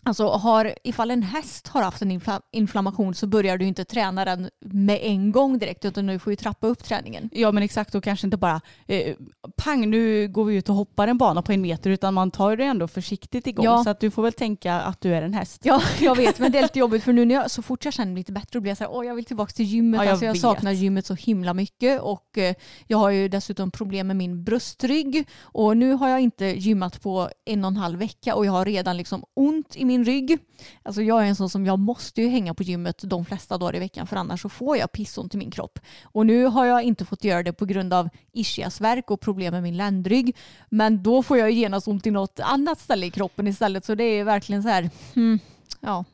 [0.04, 4.24] Alltså har, ifall en häst har haft en infla, inflammation så börjar du inte träna
[4.24, 7.30] den med en gång direkt utan du får ju trappa upp träningen.
[7.32, 9.14] Ja men exakt och kanske inte bara eh,
[9.56, 12.56] pang nu går vi ut och hoppar en bana på en meter utan man tar
[12.56, 13.84] det ändå försiktigt igång Ja.
[13.84, 15.60] så att du får väl tänka att du är en häst.
[15.64, 17.94] Ja, jag vet men det är lite jobbigt för nu när jag, så fort jag
[17.94, 19.98] känner mig lite bättre blir jag så här, åh jag vill tillbaka till gymmet.
[19.98, 20.42] Ja, jag alltså, jag vet.
[20.42, 22.54] saknar gymmet så himla mycket och eh,
[22.86, 27.28] jag har ju dessutom problem med min bröstrygg och nu har jag inte gymmat på
[27.44, 30.38] en och en halv vecka och jag har redan liksom ont i min rygg.
[30.82, 33.76] Alltså jag är en sån som jag måste ju hänga på gymmet de flesta dagar
[33.76, 35.78] i veckan för annars så får jag pissont i min kropp.
[36.04, 39.62] Och nu har jag inte fått göra det på grund av ischiasvärk och problem med
[39.62, 40.36] min ländrygg.
[40.68, 44.04] Men då får jag genast ont i något annat ställe i kroppen istället så det
[44.04, 45.38] är verkligen så här, hmm,
[45.80, 46.04] ja.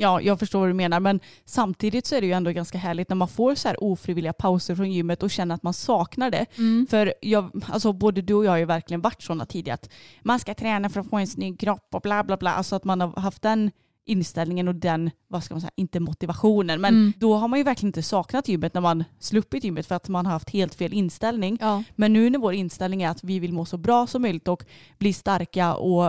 [0.00, 3.08] Ja, jag förstår vad du menar men samtidigt så är det ju ändå ganska härligt
[3.08, 6.46] när man får så här ofrivilliga pauser från gymmet och känner att man saknar det.
[6.90, 9.90] För jag, alltså både du och jag har ju verkligen varit sådana tidigare att
[10.22, 12.54] man ska träna för att få en snygg kropp och bla bla bla.
[12.54, 13.70] Alltså att man har haft den
[14.08, 16.80] inställningen och den, vad ska man säga, inte motivationen.
[16.80, 17.12] Men Mm.
[17.18, 20.26] då har man ju verkligen inte saknat gymmet när man sluppit gymmet för att man
[20.26, 21.58] har haft helt fel inställning.
[21.60, 21.82] Ja.
[21.96, 24.64] Men nu när vår inställning är att vi vill må så bra som möjligt och
[24.98, 26.06] bli starka och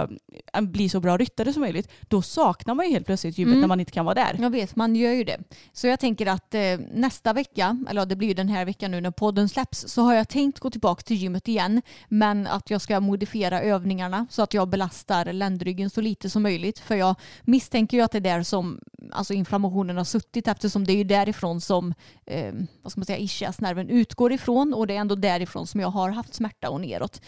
[0.53, 3.61] äh, bli så bra ryttare som möjligt, då saknar man ju helt plötsligt gymmet Mm.
[3.61, 4.35] när man inte kan vara där.
[4.39, 5.37] Jag vet, man gör ju det.
[5.73, 6.61] Så jag tänker att eh,
[6.93, 10.13] nästa vecka, eller det blir ju den här veckan nu när podden släpps, så har
[10.13, 11.81] jag tänkt gå tillbaka till gymmet igen.
[12.09, 16.79] Men att jag ska modifiera övningarna så att jag belastar ländryggen så lite som möjligt.
[16.79, 18.79] För jag misstänker ju att det är där som
[19.11, 21.93] alltså inflammationen har suttit eftersom det är ju därifrån som
[22.25, 25.89] eh, vad ska man säga, ischiasnerven utgår ifrån och det är ändå därifrån som jag
[25.89, 27.21] har haft smärta och neråt.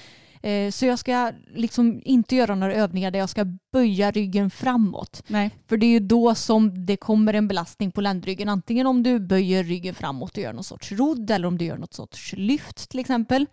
[0.43, 5.23] Eh, så jag ska liksom inte göra några övningar där jag ska böja ryggen framåt.
[5.27, 5.51] Nej.
[5.67, 8.49] För det är ju då som det kommer en belastning på ländryggen.
[8.49, 11.77] Antingen om du böjer ryggen framåt och gör någon sorts rodd eller om du gör
[11.77, 13.45] något sorts lyft till exempel.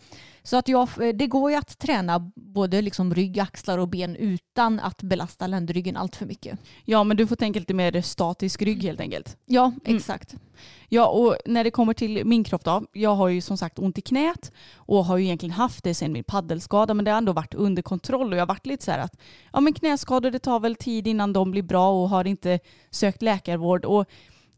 [0.49, 4.81] Så att jag, det går ju att träna både liksom rygg, axlar och ben utan
[4.81, 6.59] att belasta ländryggen allt för mycket.
[6.85, 9.37] Ja men du får tänka lite mer statisk rygg helt enkelt.
[9.47, 10.35] Ja, exakt.
[10.89, 12.85] Ja och när det kommer till min kropp då.
[12.93, 16.13] Jag har ju som sagt ont i knät och har ju egentligen haft det sedan
[16.13, 18.91] min paddelskada men det har ändå varit under kontroll och jag har varit lite så
[18.91, 19.21] här att
[19.53, 22.59] ja men knäskador det tar väl tid innan de blir bra och har inte
[22.91, 24.07] sökt läkarvård och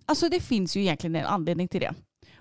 [0.06, 1.94] alltså det finns ju egentligen en anledning till det.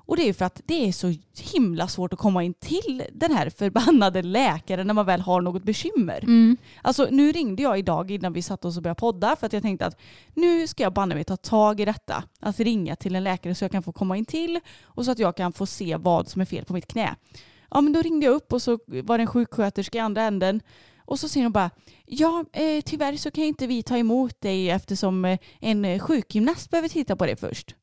[0.10, 1.14] Och det är ju för att det är så
[1.54, 5.64] himla svårt att komma in till den här förbannade läkaren när man väl har något
[5.64, 6.24] bekymmer.
[6.24, 6.58] Mm.
[6.82, 9.62] Alltså nu ringde jag idag innan vi satte oss och började podda för att jag
[9.62, 10.00] tänkte att
[10.34, 12.24] nu ska jag banne mig ta tag i detta.
[12.40, 15.20] Att ringa till en läkare så jag kan få komma in till och så att
[15.20, 17.16] jag kan få se vad som är fel på mitt knä.
[17.72, 20.62] Ja men då ringde jag upp och så var det en sjuksköterska i andra änden
[21.06, 21.72] och så säger hon bara
[22.06, 26.90] ja eh, tyvärr så kan inte vi ta emot dig eftersom eh, en sjukgymnast behöver
[26.90, 27.76] titta på det först.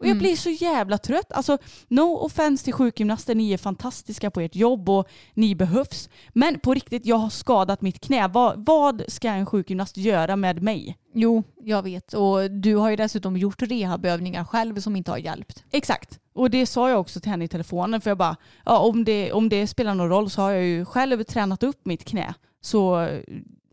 [0.00, 0.18] Och jag Mm.
[0.18, 1.32] blir så jävla trött.
[1.32, 1.58] Alltså
[1.88, 6.08] no offense till sjukgymnaster, ni är fantastiska på ert jobb och ni behövs.
[6.32, 8.28] Men på riktigt, jag har skadat mitt knä.
[8.28, 10.98] Vad, vad ska en sjukgymnast göra med mig?
[11.14, 12.12] Jo, jag vet.
[12.14, 15.64] Och du har ju dessutom gjort rehabövningar själv som inte har hjälpt.
[15.70, 16.18] Exakt.
[16.34, 19.32] Och det sa jag också till henne i telefonen för jag bara, ja, om, det,
[19.32, 23.08] om det spelar någon roll så har jag ju själv tränat upp mitt knä så,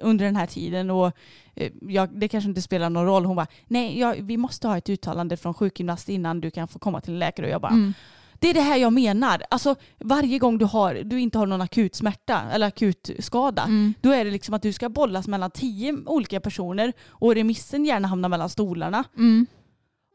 [0.01, 1.11] under den här tiden och
[1.55, 3.25] eh, jag, det kanske inte spelar någon roll.
[3.25, 6.79] Hon bara, nej jag, vi måste ha ett uttalande från sjukgymnast innan du kan få
[6.79, 7.93] komma till en läkare och jag bara, Mm.
[8.39, 9.43] Det är det här jag menar.
[9.49, 13.93] Alltså varje gång du, har, du inte har någon akut smärta eller akut skada Mm.
[14.01, 18.07] då är det liksom att du ska bollas mellan tio olika personer och remissen gärna
[18.07, 19.03] hamnar mellan stolarna.
[19.17, 19.45] Mm.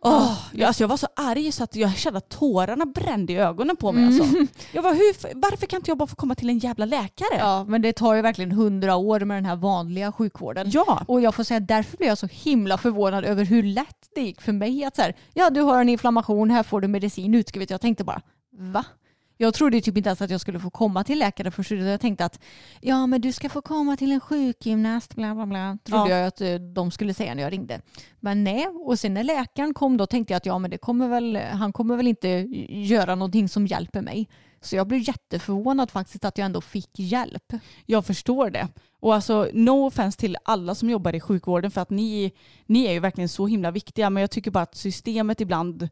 [0.03, 3.37] Oh, jag, alltså jag var så arg så att jag kände att tårarna brände i
[3.37, 4.05] ögonen på mig.
[4.07, 4.25] Alltså.
[4.73, 7.39] Jag var, hur, varför kan inte jag bara få komma till en jävla läkare?
[7.39, 10.71] Ja, men det tar ju verkligen hundra år med den här vanliga sjukvården.
[10.71, 11.05] Ja.
[11.09, 14.41] Och jag får säga därför blev jag så himla förvånad över hur lätt det gick
[14.41, 17.71] för mig att så här, ja du har en inflammation, här får du medicin utskrivet.
[17.71, 18.21] Jag tänkte bara,
[18.53, 18.85] va?
[19.43, 21.71] Jag trodde typ inte ens att jag skulle få komma till läkare först.
[21.71, 22.41] Jag tänkte att
[22.81, 25.79] ja men du ska få komma till en sjukgymnast, bla bla bla.
[25.85, 26.17] Trodde Ja.
[26.19, 27.81] jag att eh, de skulle säga när jag ringde.
[28.21, 31.09] Men nej, och sen när läkaren kom då tänkte jag att ja men det kommer
[31.09, 32.29] väl, han kommer väl inte
[32.69, 34.29] göra någonting som hjälper mig.
[34.61, 37.53] Så jag blev jätteförvånad faktiskt att jag ändå fick hjälp.
[37.87, 38.69] Jag förstår det.
[39.01, 42.33] Och alltså no offense till alla som jobbar i sjukvården för att ni,
[42.67, 45.89] ni är ju verkligen så himla viktiga men jag tycker bara att systemet ibland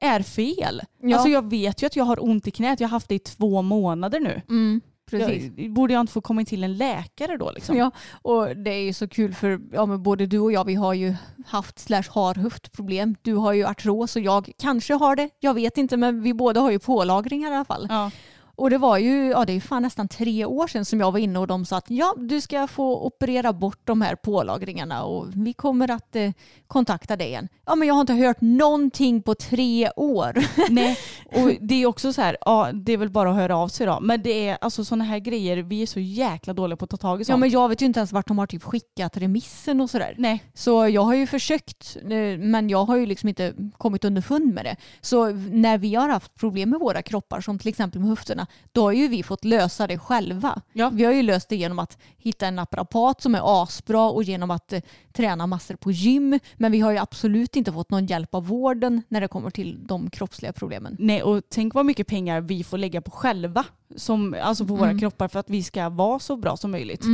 [0.00, 0.82] är fel.
[1.02, 1.16] Ja.
[1.16, 3.18] Alltså jag vet ju att jag har ont i knät, jag har haft det i
[3.18, 4.42] två månader nu.
[4.48, 4.80] Mm.
[5.10, 5.52] Precis.
[5.56, 7.76] Jag, borde jag inte få komma in till en läkare då liksom?
[7.76, 7.90] Ja,
[8.22, 10.94] och det är ju så kul för ja, men både du och jag vi har
[10.94, 11.14] ju
[11.46, 13.16] haft slash har höftproblem.
[13.22, 15.30] Du har ju artros och jag kanske har det.
[15.40, 17.86] Jag vet inte men vi båda har ju pålagringar i alla fall.
[17.90, 18.10] Ja.
[18.56, 21.18] Och det var ju, ja det är fan nästan tre år sedan som jag var
[21.18, 25.26] inne och de sa att ja du ska få operera bort de här pålagringarna och
[25.34, 26.32] vi kommer att eh,
[26.66, 27.48] kontakta dig igen.
[27.66, 30.32] Ja men jag har inte hört någonting på tre år.
[30.70, 30.98] Nej,
[31.32, 33.86] och det är också så här, ja det är väl bara att höra av sig
[33.86, 34.00] då.
[34.00, 36.96] Men det är alltså sådana här grejer, vi är så jäkla dåliga på att ta
[36.96, 37.34] tag i sånt.
[37.34, 40.14] Ja men jag vet ju inte ens vart de har typ skickat remissen och sådär.
[40.18, 44.54] Nej, Så jag har ju försökt eh, men jag har ju liksom inte kommit underfund
[44.54, 44.76] med det.
[45.00, 48.82] Så när vi har haft problem med våra kroppar som till exempel med höfterna då
[48.82, 50.60] har ju vi fått lösa det själva.
[50.72, 50.90] Ja.
[50.92, 54.50] Vi har ju löst det genom att hitta en naprapat som är asbra och genom
[54.50, 54.80] att eh,
[55.12, 56.38] träna massor på gym.
[56.56, 59.86] Men vi har ju absolut inte fått någon hjälp av vården när det kommer till
[59.86, 60.96] de kroppsliga problemen.
[60.98, 63.64] nej och tänk vad mycket pengar vi får lägga på själva.
[63.96, 64.98] Som, alltså på våra Mm.
[65.00, 67.04] kroppar för att vi ska vara så bra som möjligt.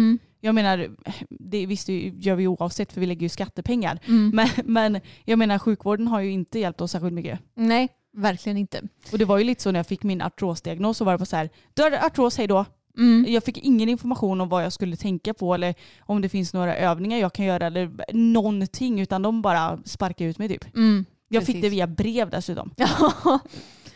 [0.41, 0.89] Jag menar,
[1.31, 3.99] det visst det gör vi oavsett för vi lägger ju skattepengar.
[4.07, 4.31] Mm.
[4.35, 7.41] Men, men jag menar sjukvården har ju inte hjälpt oss särskilt mycket.
[7.55, 8.83] Nej, verkligen inte.
[9.13, 11.25] Och det var ju lite så när jag fick min artrosdiagnos så var det bara
[11.25, 12.65] så här, du har artros, hej då.
[12.99, 13.33] Mm.
[13.33, 16.77] Jag fick ingen information om vad jag skulle tänka på eller om det finns några
[16.77, 20.77] övningar jag kan göra eller någonting utan de bara sparkade ut mig typ.
[20.77, 21.05] Mm.
[21.29, 22.75] Jag fick det via brev dessutom.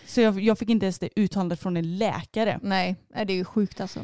[0.06, 2.60] Så jag, jag fick inte ens det uttalandet från en läkare.
[3.14, 4.00] Nej, det är ju sjukt alltså.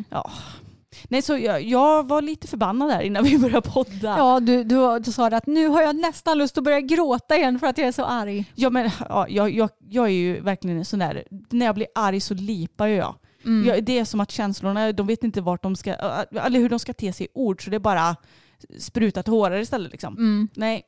[1.08, 4.18] Nej så jag, jag var lite förbannad där innan vi började podda.
[4.18, 7.58] Ja, du, du, du sa att nu har jag nästan lust att börja gråta igen
[7.58, 8.44] för att jag är så arg.
[8.54, 11.86] Ja, men, ja, jag, jag, jag är ju verkligen en sån där, när jag blir
[11.94, 13.14] arg så lipar ju jag.
[13.44, 13.68] Mm.
[13.68, 13.84] jag.
[13.84, 15.94] Det är som att känslorna, de vet inte vart de ska,
[16.30, 18.16] eller hur de ska te sig i ord så det är bara
[18.78, 20.16] spruta tårar istället liksom.
[20.16, 20.48] Mm.
[20.54, 20.82] Nej,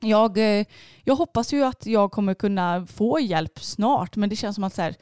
[0.00, 0.66] jag, eh,
[1.04, 4.74] jag hoppas ju att jag kommer kunna få hjälp snart men det känns som att
[4.74, 4.96] så här,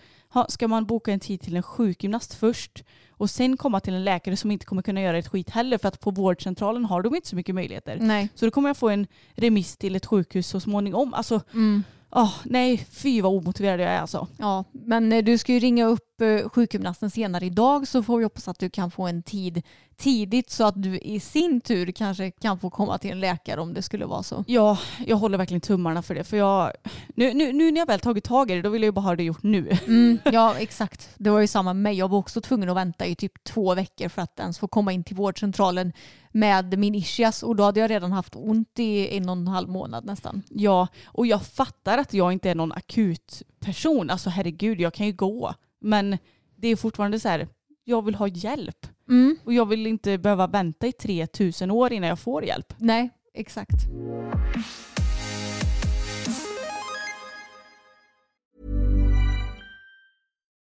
[0.48, 2.85] ska man boka en tid till en sjukgymnast först
[3.18, 5.88] och sen komma till en läkare som inte kommer kunna göra ett skit heller för
[5.88, 7.98] att på vårdcentralen har de inte så mycket möjligheter.
[8.00, 8.28] Nej.
[8.35, 11.14] Så då kommer jag få en remiss till ett sjukhus så småningom.
[11.14, 11.83] Alltså, Mm.
[12.11, 14.27] Åh, nej, fy vad omotiverad jag är alltså.
[14.37, 18.25] Ja, men eh, du ska ju ringa upp eh, sjukgymnasten senare idag så får vi
[18.25, 19.62] hoppas att du kan få en tid
[19.99, 23.75] tidigt så att du i sin tur kanske kan få komma till en läkare om
[23.75, 24.44] det skulle vara så.
[24.47, 26.25] Ja, jag håller verkligen tummarna för det.
[26.25, 26.73] För jag,
[27.14, 29.01] nu, nu, nu när jag väl tagit tag i det, då vill jag ju bara
[29.01, 29.68] ha det gjort nu.
[29.88, 31.11] Mm, ja, exakt.
[31.16, 31.94] Det var ju samma med mig.
[31.94, 34.92] Jag var också tvungen att vänta i typ två veckor för att ens få komma
[34.92, 35.92] in till vårdcentralen
[36.38, 39.68] med min ischias och då hade jag redan haft ont i en och en halv
[39.68, 40.42] månad nästan.
[40.48, 44.11] Ja, och jag fattar att jag inte är någon akut person.
[44.11, 45.55] Alltså herregud, jag kan ju gå.
[45.81, 46.18] Men
[46.57, 47.48] det är fortfarande så här,
[47.85, 48.87] jag vill ha hjälp.
[49.09, 49.37] Mm.
[49.44, 52.74] Och jag vill inte behöva vänta i 3000 år innan jag får hjälp.
[52.79, 53.87] Nej, exakt.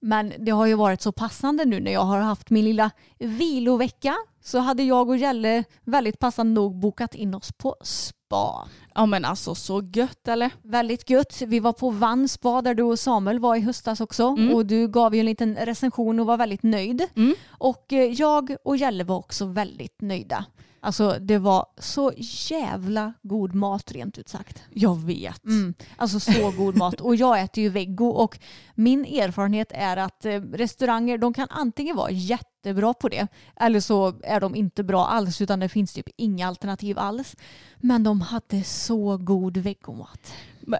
[0.00, 4.14] Men det har ju varit så passande nu när jag har haft min lilla vilovecka
[4.44, 8.68] så hade jag och Jelle väldigt passande nog bokat in oss på spa.
[8.94, 10.50] Ja men alltså så gött eller?
[10.62, 11.42] Väldigt gött.
[11.46, 14.88] Vi var på Vann spa där du och Samuel var i höstas också och du
[14.88, 17.02] gav ju en liten recension och var väldigt nöjd.
[17.48, 20.44] Och eh, jag och Jelle var också väldigt nöjda.
[20.80, 22.12] Alltså det var så
[22.48, 24.62] jävla god mat rent ut sagt.
[24.70, 25.44] Jag vet.
[25.44, 25.74] Mm.
[25.96, 27.00] Alltså så god mat.
[27.00, 28.38] Och jag äter ju veggo och
[28.74, 34.14] min erfarenhet är att eh, restauranger de kan antingen vara jättebra på det eller så
[34.22, 37.36] är de inte bra alls utan det finns typ inga alternativ alls.
[37.76, 40.32] Men de hade så god veggomat.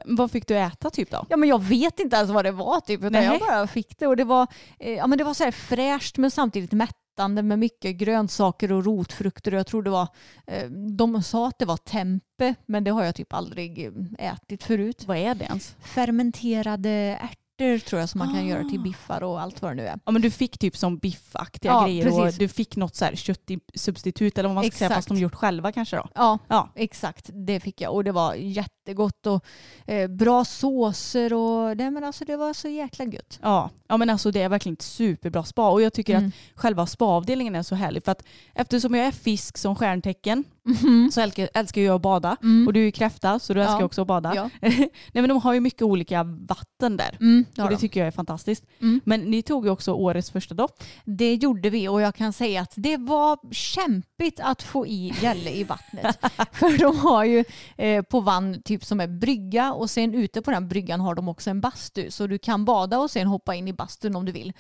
[0.05, 1.27] Vad fick du äta typ då?
[1.29, 3.25] Ja men jag vet inte ens vad det var typ utan Nej.
[3.25, 4.47] jag bara fick det och det var,
[4.79, 6.73] eh, ja, men det var så här fräscht men samtidigt
[7.17, 10.09] mättande med mycket grönsaker och rotfrukter jag tror det var,
[10.47, 13.87] eh, de sa att det var tempe men det har jag typ aldrig
[14.19, 15.05] eh, ätit förut.
[15.07, 15.77] Vad är det ens?
[15.81, 18.49] Fermenterade ärtor tror jag som man kan Ah.
[18.49, 19.99] göra till biffar och allt vad det nu är.
[20.05, 22.39] Ja men du fick typ som biffaktiga Ja, grejer och precis.
[22.39, 24.95] du fick något så här köttsubstitut eller vad man ska säga Exakt.
[24.99, 26.09] fast de gjort själva kanske då.
[26.15, 26.73] Ja, Ja.
[26.75, 27.31] exakt.
[27.33, 29.45] Det fick jag och det var jättegott och
[29.87, 33.39] eh, bra såser och nej, men alltså, det var så jäkla gött.
[33.43, 33.71] Ja.
[33.89, 36.27] ja men alltså det är verkligen ett superbra spa och jag tycker Mm.
[36.29, 38.23] att själva spaavdelningen är så härlig för att
[38.55, 41.11] eftersom jag är fisk som stjärntecken Mhm.
[41.13, 42.67] så älskar, älskar jag att bada Mm.
[42.67, 43.85] och du är ju kräfta så du älskar Ja.
[43.85, 44.33] också att bada.
[44.35, 44.51] Ja.
[44.61, 47.17] Nej men de har ju mycket olika vatten där.
[47.21, 47.81] Mm, ja och det då.
[47.81, 48.65] tycker jag är fantastiskt.
[48.81, 49.01] Mm.
[49.05, 50.83] Men ni tog ju också årets första dopp.
[51.05, 55.51] Det gjorde vi och jag kan säga att det var kämpigt att få i gälle
[55.51, 56.19] i vattnet.
[56.53, 57.45] För de har ju
[57.77, 61.29] eh, på vann typ som är brygga och sen ute på den bryggan har de
[61.29, 62.11] också en bastu.
[62.11, 64.53] Så du kan bada och sen hoppa in i bastun om du vill.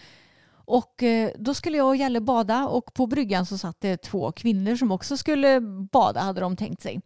[0.66, 4.32] Och eh, då skulle jag och Gälle bada och på bryggan så satt det två
[4.32, 5.60] kvinnor som också skulle
[5.92, 7.00] bada hade de tänkt sig.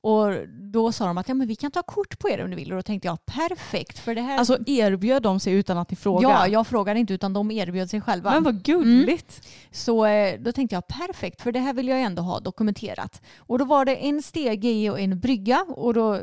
[0.00, 2.56] Och då sa de att ja, men vi kan ta kort på er om du
[2.56, 4.38] vill och då tänkte jag perfekt för det här.
[4.38, 6.34] Alltså erbjöd de sig utan att ni frågade?
[6.34, 8.30] ja, jag frågade inte utan de erbjöd sig själva.
[8.30, 9.46] Men vad gulligt.
[9.70, 13.22] Så eh, då tänkte jag perfekt för det här vill jag ändå ha dokumenterat.
[13.38, 16.20] Och då var det en stege i och en brygga och då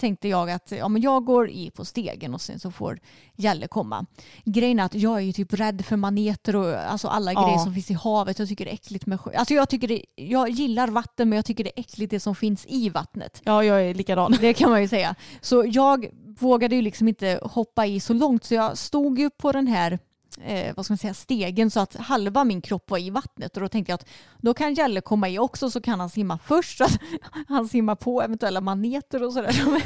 [0.00, 3.00] tänkte jag att ja, men jag går i på stegen och sen så får
[3.36, 4.06] Gälle komma.
[4.44, 7.44] Grejen är att jag är ju typ rädd för maneter och alltså alla Ja.
[7.46, 8.38] grejer som finns i havet.
[8.38, 9.30] Jag tycker det är äckligt med sjö.
[9.36, 12.34] Alltså jag, tycker det, jag gillar vatten men jag tycker det är äckligt det som
[12.34, 13.40] finns i vattnet.
[13.44, 14.36] Ja, jag är likadan.
[14.40, 15.14] Det kan man ju säga.
[15.40, 16.06] Så jag
[16.38, 19.98] vågade ju liksom inte hoppa i så långt så jag stod ju på den här
[20.38, 23.62] eh, vad ska man säga, stegen så att halva min kropp var i vattnet och
[23.62, 24.08] då tänkte jag att
[24.40, 26.98] då kan Jalle komma i också så kan han simma först så att
[27.48, 29.62] han simmar på eventuella maneter och sådär.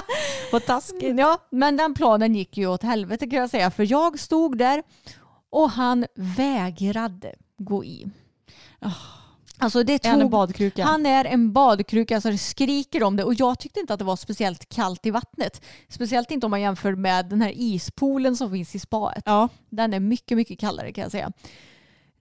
[0.52, 1.18] Vad taskigt.
[1.18, 4.82] Ja, men den planen gick ju åt helvete kan jag säga för jag stod där
[5.50, 8.06] och han vägrade gå i.
[9.62, 10.84] Alltså det Är han en tog badkruka?
[10.84, 14.04] han är en badkruka så det skriker om det och jag tyckte inte att det
[14.04, 15.62] var speciellt kallt i vattnet.
[15.88, 19.22] Speciellt inte om man jämför med den här ispoolen som finns i spaet.
[19.26, 19.48] Ja.
[19.70, 21.32] Den är mycket, mycket kallare kan jag säga.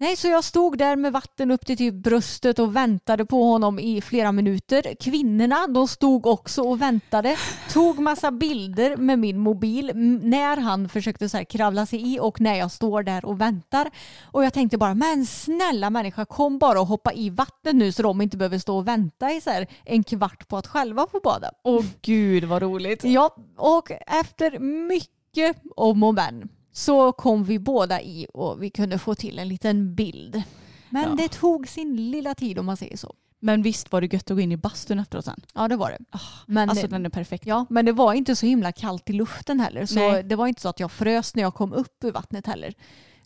[0.01, 3.79] Nej, så jag stod där med vatten upp till typ bröstet och väntade på honom
[3.79, 4.95] i flera minuter.
[4.99, 7.37] Kvinnorna, de stod också och väntade.
[7.73, 9.91] Tog massa bilder med min mobil
[10.23, 13.91] när han försökte så här kravla sig i och när jag står där och väntar.
[14.23, 18.01] Och jag tänkte bara, men snälla människa, kom bara och hoppa i vattnet nu så
[18.01, 21.19] de inte behöver stå och vänta i så här en kvart på att själva få
[21.19, 21.51] bada.
[21.63, 23.03] Åh gud vad roligt.
[23.03, 28.97] Ja, och efter mycket om och men så kom vi båda i och vi kunde
[28.99, 30.43] få till en liten bild.
[30.89, 31.15] Men Ja.
[31.15, 33.15] det tog sin lilla tid om man säger så.
[33.43, 35.41] Men visst var det gött att gå in i bastun efteråt sen?
[35.55, 36.17] Ja, det var det.
[36.45, 37.45] Men, Alltså den är perfekt.
[37.45, 39.85] ja, men det var inte så himla kallt i luften heller.
[39.85, 40.23] Så Nej.
[40.23, 42.73] det var inte så att jag frös när jag kom upp ur vattnet heller.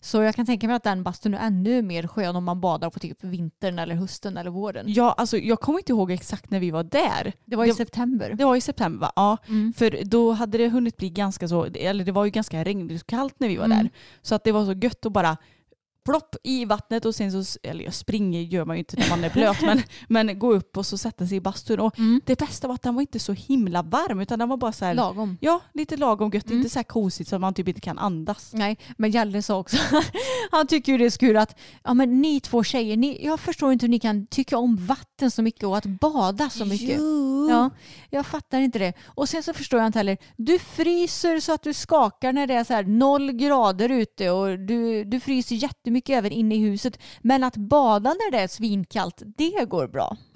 [0.06, 2.90] Så jag kan tänka mig att den bastun är ännu mer skön om man badar
[2.90, 4.84] på typ vintern eller hösten eller våren.
[4.88, 7.32] Ja, alltså jag kommer inte ihåg exakt när vi var där.
[7.44, 8.34] Det var i Det- september.
[8.34, 9.12] Det var i september va?
[9.16, 9.36] Ja.
[9.48, 9.72] Mm.
[9.72, 13.34] För då hade det hunnit bli ganska så, eller det var ju ganska regnigt kallt
[13.40, 13.78] när vi var Mm.
[13.78, 13.90] där.
[14.22, 15.36] Så att det var så gött att bara
[16.06, 19.24] plopp i vattnet och sen så, eller jag springer gör man ju inte när man
[19.24, 21.80] är blöt men, men gå upp och så sätta sig i bastun.
[21.80, 22.20] Och Mm.
[22.26, 24.84] det bästa var att den var inte så himla varm utan den var bara så
[24.84, 25.38] här, Lagom.
[25.40, 26.58] ja lite lagom gött, Mm.
[26.58, 28.50] inte så här kosigt så att man typ inte kan andas.
[28.54, 29.76] Nej, men Jalle sa också,
[30.50, 33.40] han tycker ju det är så kul att ja, men ni två tjejer, ni, jag
[33.40, 36.98] förstår inte hur ni kan tycka om vatten så mycket och att bada så mycket.
[36.98, 37.48] Jo.
[37.50, 37.70] Ja,
[38.10, 38.92] jag fattar inte det.
[39.04, 42.54] Och sen så förstår jag inte heller, du fryser så att du skakar när det
[42.54, 46.98] är så här noll grader ute och du, du fryser jättemycket även inne i huset.
[47.20, 50.16] Men att bada när det är svinkallt, det går bra.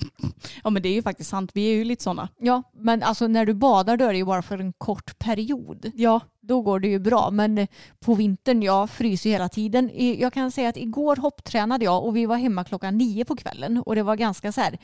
[0.64, 2.28] Ja men det är ju faktiskt sant, vi är ju lite sådana.
[2.38, 5.92] Ja, men alltså när du badar då är det ju bara för en kort period.
[5.94, 6.20] Ja.
[6.42, 7.30] Då går det ju bra.
[7.30, 7.66] Men
[8.00, 9.90] på vintern, jag fryser hela tiden.
[10.18, 13.82] Jag kan säga att igår hopptränade jag och vi var hemma klockan nio på kvällen.
[13.86, 14.78] Och det var ganska så här,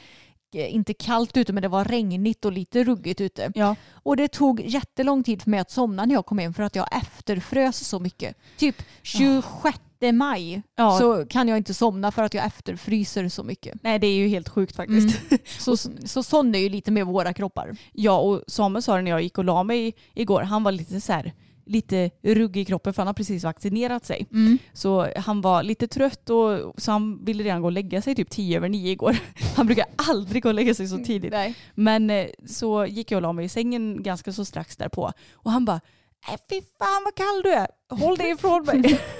[0.54, 3.52] eh, inte kallt ute men det var regnigt och lite ruggigt ute.
[3.54, 3.76] Ja.
[3.90, 6.76] Och det tog jättelång tid för mig att somna när jag kom hem för att
[6.76, 8.36] jag efterfrös så mycket.
[8.56, 9.78] Typ 26
[10.12, 10.98] maj Ja.
[10.98, 13.82] så kan jag inte somna för att jag efterfryser så mycket.
[13.82, 15.18] Nej det är ju helt sjukt faktiskt.
[15.60, 17.76] Så, så sån är ju lite med våra kroppar.
[17.92, 21.00] Ja och Samuel sa det när jag gick och la mig igår, han var lite
[21.00, 21.32] så här
[21.66, 24.26] lite ruggig i kroppen för han har precis vaccinerat sig.
[24.72, 28.30] Så han var lite trött och så han ville redan gå och lägga sig typ
[28.30, 29.16] tio över nio igår.
[29.56, 31.30] Han brukar aldrig gå och lägga sig så tidigt.
[31.32, 31.54] Nej.
[31.74, 35.50] Men eh, så gick jag och la mig i sängen ganska så strax därpå och
[35.50, 35.80] han bara
[36.32, 39.00] äh, fy fan vad kall du är, håll dig ifrån mig.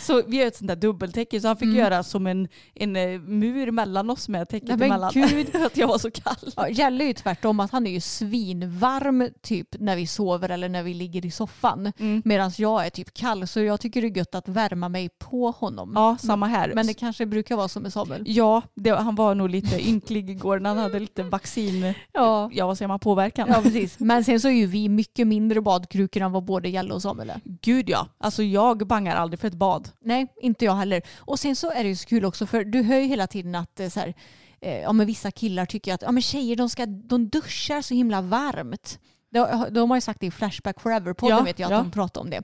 [0.00, 1.78] Så vi har ett sånt där dubbeltäcke så han fick Mm.
[1.78, 5.10] göra som en, en eh, mur mellan oss med täcket Nej, men emellan.
[5.14, 5.56] gud.
[5.66, 6.52] Att jag var så kall.
[6.56, 10.68] Ja, Jelle är ju tvärtom att han är ju svinvarm typ när vi sover eller
[10.68, 11.92] när vi ligger i soffan.
[11.98, 12.22] Mm.
[12.24, 15.50] Medan jag är typ kall så jag tycker det är gött att värma mig på
[15.50, 15.92] honom.
[15.94, 16.72] Ja, samma här.
[16.74, 18.22] Men det kanske brukar vara så med Samuel.
[18.26, 22.50] Ja, det, han var nog lite ynklig igår när han hade lite vaccin, Ja.
[22.52, 23.48] ja vad säger man, påverkan.
[23.48, 23.98] Ja precis.
[23.98, 27.30] Men sen så är ju vi mycket mindre badkrukor än vad både Jelle och Samuel
[27.30, 27.40] är.
[27.62, 29.88] Gud ja, alltså jag bangar aldrig för ett bad.
[30.00, 31.02] Nej, inte jag heller.
[31.18, 33.54] Och sen så är det ju så kul också för du hör ju hela tiden
[33.54, 34.14] att eh, så här,
[34.60, 37.94] eh, ja, men vissa killar tycker att ja, men tjejer de, ska, de duschar så
[37.94, 38.98] himla varmt.
[39.32, 41.78] De, de har ju sagt det i Flashback Forever-podden Ja, vet jag att ja.
[41.78, 42.42] de pratar om det.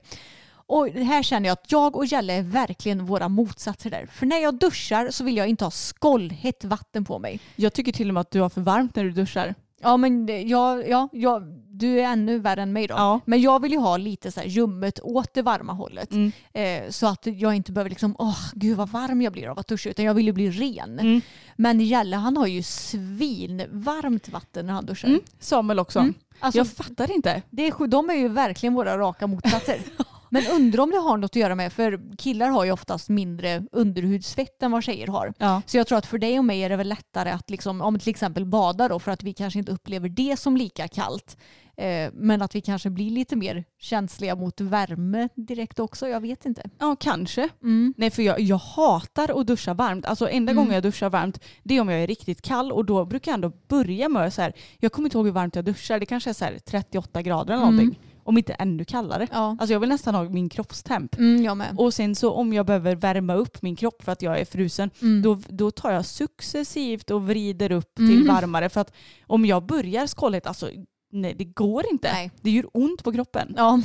[0.69, 4.05] Och här känner jag att jag och Jelle är verkligen våra motsatser där.
[4.05, 7.39] För när jag duschar så vill jag inte ha skållhett vatten på mig.
[7.55, 9.55] Jag tycker till och med att du har för varmt när du duschar.
[9.81, 12.93] Ja men det- jag, ja, jag, du är ännu värre än mig då.
[12.95, 13.19] Ja.
[13.25, 16.11] Men jag vill ju ha lite så här ljummet åt det varma hållet.
[16.11, 16.31] Mm.
[16.53, 19.67] Eh, så att jag inte behöver liksom, åh gud vad varm jag blir av att
[19.67, 19.89] duscha.
[19.89, 20.99] Utan jag vill ju bli ren.
[20.99, 21.21] Mm.
[21.55, 25.07] Men Jelle han har ju svinvarmt vatten när han duschar.
[25.07, 25.21] Mm.
[25.39, 25.99] Samuel också.
[25.99, 26.13] Mm.
[26.39, 27.41] Alltså, jag fattar inte.
[27.49, 29.79] det är, de är ju verkligen våra raka motsatser.
[30.29, 33.63] Men undrar om det har något att göra med, för killar har ju oftast mindre
[33.71, 35.33] underhudsfett än vad tjejer har.
[35.37, 35.61] Ja.
[35.65, 37.99] Så jag tror att för dig och mig är det väl lättare att liksom, om
[37.99, 41.37] till exempel bada då för att vi kanske inte upplever det som lika kallt.
[41.77, 46.07] Eh, men att vi kanske blir lite mer känsliga mot värme direkt också.
[46.07, 46.69] Jag vet inte.
[46.79, 47.49] ja, kanske.
[47.63, 47.93] Mm.
[47.97, 50.05] Nej för jag, jag hatar att duscha varmt.
[50.05, 50.55] Alltså enda Mm.
[50.63, 53.33] gången jag duschar varmt det är om jag är riktigt kall och då brukar jag
[53.33, 54.53] ändå börja med så här.
[54.79, 55.99] Jag kommer inte ihåg hur varmt jag duschar.
[55.99, 57.95] Det kanske är så här 38 grader eller Mm.
[58.29, 59.27] Om inte ännu kallare.
[59.31, 59.57] Ja.
[59.59, 61.15] Alltså jag vill nästan ha min kroppstemp.
[61.17, 61.75] Mm, jag med.
[61.77, 64.89] Och sen så om jag behöver värma upp min kropp för att jag är frusen
[65.01, 65.21] Mm.
[65.21, 68.11] då, då tar jag successivt och vrider upp Mm.
[68.11, 68.69] till varmare.
[68.69, 68.93] För att
[69.27, 70.69] om jag börjar skållet, alltså
[71.11, 72.11] nej det går inte.
[72.13, 72.31] Nej.
[72.41, 73.53] Det gör ont på kroppen.
[73.57, 73.79] Ja.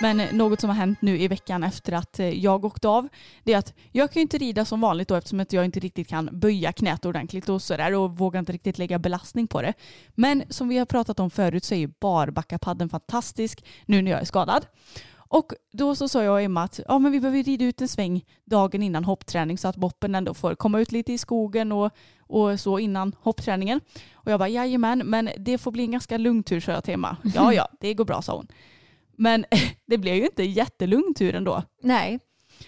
[0.00, 3.08] Men något som har hänt nu i veckan efter att eh, jag åkte av
[3.44, 5.80] det är att jag kan ju inte rida som vanligt då eftersom att jag inte
[5.80, 9.74] riktigt kan böja knät ordentligt och sådär och vågar inte riktigt lägga belastning på det.
[10.14, 14.20] Men som vi har pratat om förut så är ju barbackapadden fantastisk nu när jag
[14.20, 14.66] är skadad.
[15.28, 17.88] Och då så sa jag och Emma att ja, men vi behöver rida ut en
[17.88, 21.90] sväng dagen innan hoppträning så att boppen ändå får komma ut lite i skogen och,
[22.18, 23.80] och så innan hoppträningen.
[24.14, 26.94] Och jag bara jajamän, men det får bli en ganska lugn tur sa jag till
[26.94, 27.16] Emma.
[27.34, 28.46] Ja, ja, det går bra sa hon.
[29.18, 29.44] Men
[29.86, 31.62] det blev ju inte jättelugn tur ändå.
[31.82, 32.18] Nej.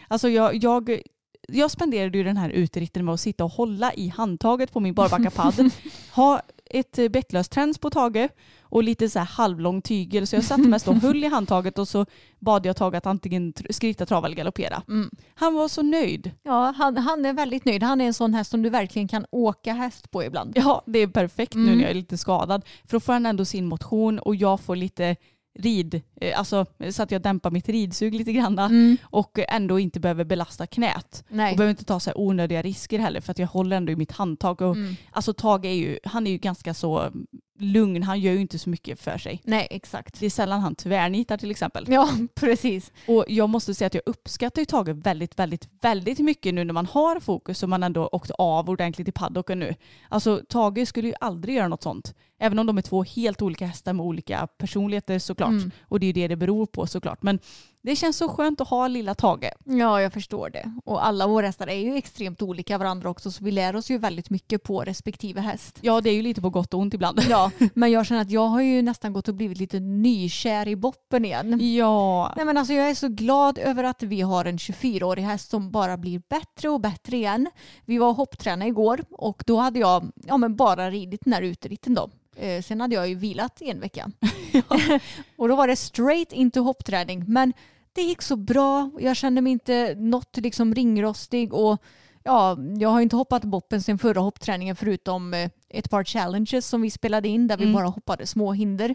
[0.09, 1.01] Alltså jag, jag,
[1.49, 4.95] jag spenderade ju den här uteritten med att sitta och hålla i handtaget på min
[4.95, 5.71] barbackapadd.
[6.15, 8.29] ha ett bettlöst träns på Tage
[8.63, 10.27] och lite så här halvlång tygel.
[10.27, 12.07] Så jag satt mest och höll i handtaget och så
[12.39, 14.83] bad jag Tage att antingen skritta, trava eller galoppera.
[14.89, 15.11] Mm.
[15.35, 16.31] Han var så nöjd.
[16.43, 17.83] Ja, han, han är väldigt nöjd.
[17.83, 20.53] Han är en sån häst som du verkligen kan åka häst på ibland.
[20.57, 21.75] Ja, det är perfekt nu Mm.
[21.77, 22.65] när jag är lite skadad.
[22.85, 25.17] För då får han ändå sin motion och jag får lite
[25.59, 28.97] rid, eh, alltså så att jag dämpar mitt ridsug lite grann Mm.
[29.03, 31.25] och ändå inte behöver belasta knät.
[31.29, 31.51] Nej.
[31.53, 33.97] Och behöver inte ta så här onödiga risker heller för att jag håller ändå i
[33.97, 34.63] mitt handtag.
[34.63, 34.97] Och, Mm.
[35.13, 37.11] Alltså Tage är ju, han är ju ganska så
[37.59, 39.41] lugn, han gör ju inte så mycket för sig.
[39.45, 40.21] Nej, exakt.
[40.21, 41.85] Det är sällan han tvärnitar till exempel.
[41.89, 42.93] Ja, precis.
[43.07, 46.75] Och jag måste säga att jag uppskattar ju Tage väldigt, väldigt, väldigt mycket nu när
[46.75, 49.75] man har fokus och man ändå åkt av ordentligt i paddocken nu.
[50.09, 52.15] Alltså Tage skulle ju aldrig göra något sånt.
[52.41, 55.51] Även om de är två helt olika hästar med olika personligheter såklart.
[55.51, 55.71] Mm.
[55.83, 57.23] Och det är ju det det beror på såklart.
[57.23, 57.39] Men
[57.83, 59.51] det känns så skönt att ha lilla Tage.
[59.65, 60.73] Ja, jag förstår det.
[60.85, 63.99] Och alla våra hästar är ju extremt olika varandra också så vi lär oss ju
[63.99, 65.79] väldigt mycket på respektive häst.
[65.81, 67.21] Ja det är ju lite på gott och ont ibland.
[67.29, 70.77] Ja, men jag känner att jag har ju nästan gått och blivit lite nykär i
[70.77, 71.75] boppen igen.
[71.77, 72.33] Ja.
[72.37, 75.71] Nej men alltså jag är så glad över att vi har en 24-årig häst som
[75.71, 77.51] bara blir bättre och bättre igen.
[77.85, 81.43] Vi var och hopptränade igår och då hade jag ja, men bara ridit den här
[81.43, 82.11] uteritten då.
[82.39, 84.11] Eh, sen hade jag ju vilat i en vecka.
[85.37, 87.25] och då var det straight into hoppträning.
[87.29, 87.53] Men
[87.93, 88.91] det gick så bra.
[89.01, 91.83] Jag kände mig inte något liksom ringrostig och
[92.25, 96.83] ja, jag har inte hoppat boppen sen förra hoppträningen förutom eh, ett par challenges som
[96.83, 97.75] vi spelade in där vi Mm.
[97.75, 98.95] bara hoppade små hinder.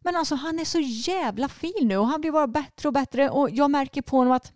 [0.00, 3.30] Men alltså han är så jävla fin nu och han blir bara bättre och bättre
[3.30, 4.52] och jag märker på honom att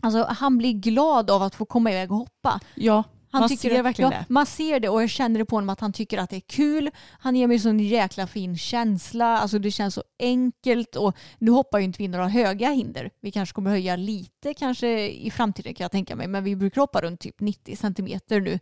[0.00, 2.60] alltså, han blir glad av att få komma iväg och hoppa.
[2.74, 4.24] Ja, Han man tycker ser verkligen ja, det.
[4.28, 6.40] Man ser det och jag känner det på honom att han tycker att det är
[6.40, 6.90] kul.
[7.18, 9.38] Han ger mig sån jäkla fin känsla.
[9.38, 13.10] Alltså det känns så enkelt och nu hoppar ju inte vi några höga hinder.
[13.20, 16.26] Vi kanske kommer höja lite kanske i framtiden kan jag tänka mig.
[16.26, 18.58] Men vi brukar hoppa runt typ 90 centimeter nu.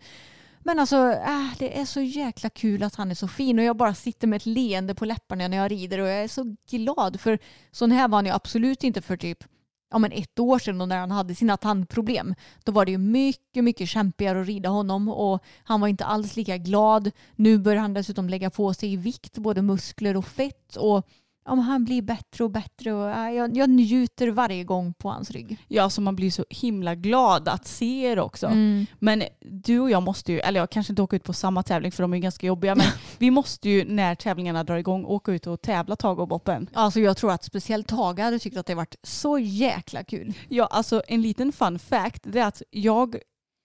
[0.61, 3.77] Men alltså äh, det är så jäkla kul att han är så fin och jag
[3.77, 7.21] bara sitter med ett leende på läpparna när jag rider och jag är så glad
[7.21, 7.39] för
[7.71, 9.45] sån här var han ju absolut inte för typ
[9.91, 12.35] ja, men ett år sedan och när han hade sina tandproblem.
[12.65, 16.37] Då var det ju mycket, mycket kämpigare att rida honom och han var inte alls
[16.37, 17.11] lika glad.
[17.37, 21.09] Nu börjar han dessutom lägga på sig i vikt, både muskler och fett och
[21.51, 25.31] ja, han blir bättre och bättre och ja, jag, jag njuter varje gång på hans
[25.31, 25.59] rygg.
[25.69, 28.47] Ja, så man blir så himla glad att se er också.
[28.47, 28.87] Mm.
[28.99, 31.93] Men du och jag måste ju, eller jag kanske inte åka ut på samma tävling
[31.93, 32.87] för de är ju ganska jobbiga, men
[33.19, 36.69] vi måste ju när tävlingarna drar igång åka ut och tävla tag och boppen.
[36.73, 40.35] Alltså jag tror att speciellt Tage hade tyckt att det varit så jäkla kul.
[40.49, 43.17] Ja, alltså en liten fun fact det är att jag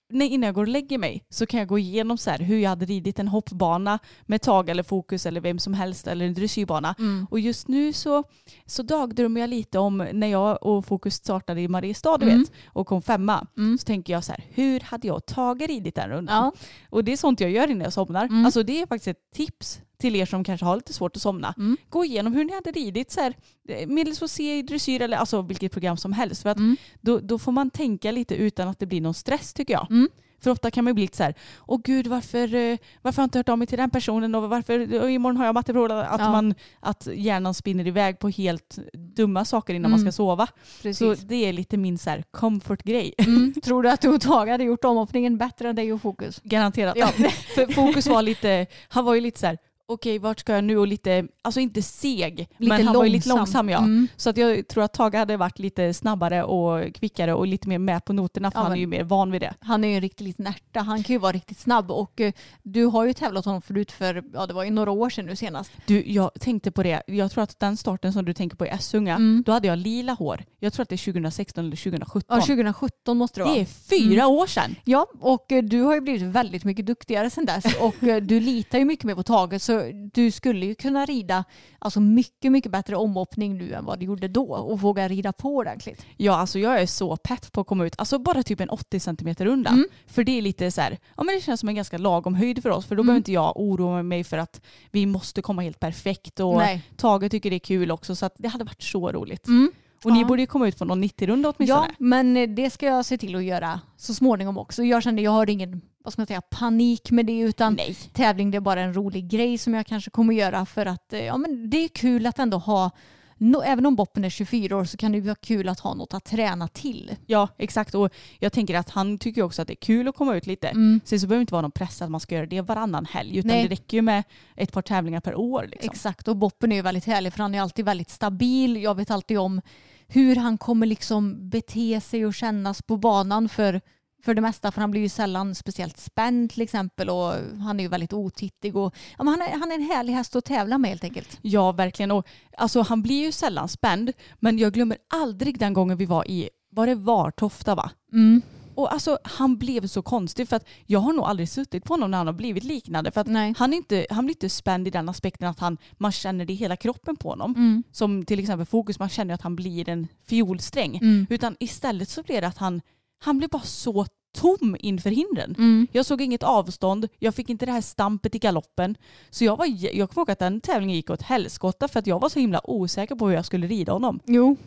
[0.09, 2.57] nej, innan jag går och lägger mig så kan jag gå igenom så här hur
[2.59, 6.33] jag hade ridit en hoppbana med tag eller fokus eller vem som helst eller en
[6.33, 6.95] dressyrbana.
[7.29, 8.23] Och just nu så,
[8.65, 12.39] så dagdrömmer jag lite om när jag och fokus startade i Mariestad du Mm.
[12.39, 13.47] vet och kom femma.
[13.57, 13.77] Mm.
[13.77, 16.35] Så tänker jag så här, hur hade jag Tage ridit den rundan?
[16.35, 16.51] Ja.
[16.89, 18.25] Och det är sånt jag gör innan jag somnar.
[18.25, 18.45] Mm.
[18.45, 21.53] Alltså det är faktiskt ett tips till er som kanske har lite svårt att somna.
[21.57, 21.77] Mm.
[21.89, 23.33] Gå igenom hur ni hade ridit så här,
[23.69, 26.41] eh, medelsvår i dressyr eller alltså vilket program som helst.
[26.41, 26.77] För att Mm.
[27.01, 29.87] då, då får man tänka lite utan att det blir någon stress tycker jag.
[29.91, 30.09] Mm.
[30.39, 31.33] För ofta kan man ju bli lite så här,
[31.67, 34.49] åh gud varför, eh, varför har jag inte hört av mig till den personen och
[34.49, 35.91] varför, och imorgon har jag matteprov.
[35.91, 36.31] Att, Ja.
[36.31, 40.11] man, att hjärnan spinner iväg på helt dumma saker innan man Mm.
[40.11, 40.47] ska sova.
[40.81, 41.19] Precis.
[41.19, 43.13] Så det är lite min så här comfort-grej.
[43.17, 43.53] Mm.
[43.63, 46.41] Tror du att du och Tage hade gjort omhoppningen bättre än dig och Fokus?
[46.43, 46.95] Garanterat.
[46.97, 47.07] Ja.
[47.55, 49.57] För fokus var lite, han var ju lite så här,
[49.87, 53.29] okej vart ska jag nu och lite, alltså inte seg, men han var ju lite
[53.29, 53.77] långsam ja.
[53.77, 54.07] Mm.
[54.15, 57.79] Så att jag tror att Tage hade varit lite snabbare och kvickare och lite mer
[57.79, 59.53] med på noterna för Ja, han är ju mer van vid det.
[59.59, 60.79] Han är ju en riktig liten ärta.
[60.79, 62.33] Han kan ju vara riktigt snabb och eh,
[62.63, 65.35] du har ju tävlat honom förut för, ja det var ju några år sedan nu
[65.35, 65.71] senast.
[65.85, 68.69] Du, jag tänkte på det, jag tror att den starten som du tänker på i
[68.69, 69.43] Essunga, Mm.
[69.45, 70.43] då hade jag lila hår.
[70.59, 72.37] Jag tror att det är 2016 eller 2017.
[72.39, 73.53] Ja, 2017 måste det vara.
[73.55, 74.75] det är fyra år sedan.
[74.83, 78.39] Ja, och eh, du har ju blivit väldigt mycket duktigare sedan dess och eh, du
[78.39, 79.74] litar ju mycket mer på Tage så
[80.13, 81.43] du skulle ju kunna rida
[81.79, 85.55] alltså mycket, mycket bättre omhoppning nu än vad du gjorde då och våga rida på
[85.55, 86.05] ordentligt.
[86.17, 87.95] Ja, alltså jag är så pepp på att komma ut.
[87.97, 89.69] Alltså bara typ en 80 cm runda.
[89.69, 89.87] Mm.
[90.07, 92.61] För det är lite så här, ja men det känns som en ganska lagom höjd
[92.63, 92.85] för oss.
[92.85, 93.07] För då Mm.
[93.07, 94.61] behöver inte jag oroa mig för att
[94.91, 96.39] vi måste komma helt perfekt.
[96.39, 96.81] Och Nej.
[96.97, 98.15] Tage tycker det är kul också.
[98.15, 99.47] Så att det hade varit så roligt.
[99.47, 99.71] Mm.
[100.03, 100.27] Och ni Ja.
[100.27, 101.87] borde ju komma ut på någon 90-runda åtminstone.
[101.87, 104.83] Ja, men eh, det ska jag se till att göra så småningom också.
[104.83, 107.95] Jag kände jag har ingen vad ska man säga, panik med det utan Nej.
[108.13, 111.25] tävling det är bara en rolig grej som jag kanske kommer göra för att eh,
[111.25, 112.91] ja, men det är kul att ändå ha
[113.37, 116.13] no, även om Boppen är 24 år så kan det vara kul att ha något
[116.13, 117.15] att träna till.
[117.25, 117.95] Ja, exakt.
[117.95, 120.67] Och jag tänker att han tycker också att det är kul att komma ut lite.
[120.67, 121.01] Mm.
[121.05, 123.37] Sen så behöver det inte vara någon press att man ska göra det varannan helg.
[123.37, 123.63] Utan Nej.
[123.63, 124.23] det räcker ju med
[124.55, 125.67] ett par tävlingar per år.
[125.71, 125.89] Liksom.
[125.91, 128.83] Exakt och Boppen är ju väldigt härlig för han är alltid väldigt stabil.
[128.83, 129.61] Jag vet alltid om
[130.07, 133.81] hur han kommer liksom bete sig och kännas på banan för,
[134.25, 137.83] för det mesta för han blir ju sällan speciellt spänd till exempel och han är
[137.83, 140.77] ju väldigt otittig och ja, men han, är, han är en härlig häst att tävla
[140.77, 141.39] med helt enkelt.
[141.41, 142.11] Ja, verkligen.
[142.11, 144.11] Och, alltså, han blir ju sällan spänd.
[144.39, 147.91] Men jag glömmer aldrig den gången vi var i, var det Vartofta va?
[148.13, 148.41] Mm.
[148.75, 152.11] Och alltså han blev så konstig för att jag har nog aldrig suttit på honom
[152.11, 153.11] när han har blivit liknande.
[153.11, 153.53] För att Nej.
[153.57, 156.53] han, är inte, han blir inte spänd i den aspekten att han, man känner det
[156.53, 157.55] i hela kroppen på honom.
[157.55, 157.83] Mm.
[157.91, 160.97] Som till exempel fokus, man känner att han blir en fiolsträng.
[160.97, 161.27] Mm.
[161.29, 162.81] Utan istället så blir det att han,
[163.19, 164.05] han blir bara så
[164.35, 165.55] tom inför hindren.
[165.57, 165.87] Mm.
[165.91, 168.97] Jag såg inget avstånd, jag fick inte det här stampet i galoppen.
[169.29, 172.19] Så jag, var, jag kommer ihåg att den tävlingen gick åt helskotta för att jag
[172.19, 174.19] var så himla osäker på hur jag skulle rida honom.
[174.25, 174.57] Jo.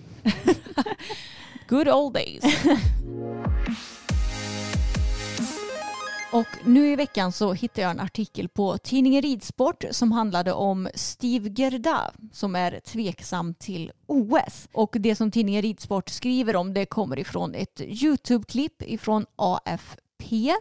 [1.69, 2.45] Good old days.
[6.33, 10.89] Och nu i veckan så hittade jag en artikel på tidningen Ridsport som handlade om
[10.95, 14.69] Steve Gerda som är tveksam till OS.
[14.73, 20.53] Och det som tidningen Ridsport skriver om det kommer ifrån ett YouTube-klipp ifrån AFP.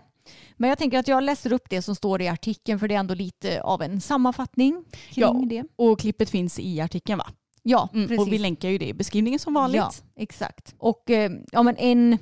[0.57, 2.99] Men jag tänker att jag läser upp det som står i artikeln för det är
[2.99, 5.43] ändå lite av en sammanfattning kring Ja.
[5.49, 5.63] det.
[5.75, 7.27] Och klippet finns i artikeln va?
[7.63, 8.21] Ja, Mm, precis.
[8.27, 9.77] och vi länkar ju det i beskrivningen som vanligt.
[9.81, 10.75] Ja, exakt.
[10.77, 12.17] Och eh, ja, men en,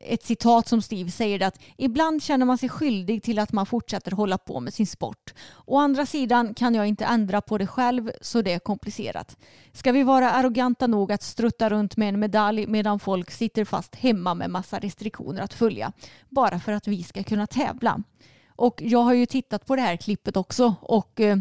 [0.00, 3.66] ett citat som Steve säger är att ibland känner man sig skyldig till att man
[3.66, 5.34] fortsätter hålla på med sin sport.
[5.64, 9.36] Å andra sidan kan jag inte ändra på det själv så det är komplicerat.
[9.72, 13.94] Ska vi vara arroganta nog att strutta runt med en medalj medan folk sitter fast
[13.94, 15.92] hemma med massa restriktioner att följa
[16.28, 18.02] bara för att vi ska kunna tävla?
[18.56, 21.38] Och jag har ju tittat på det här klippet också och eh,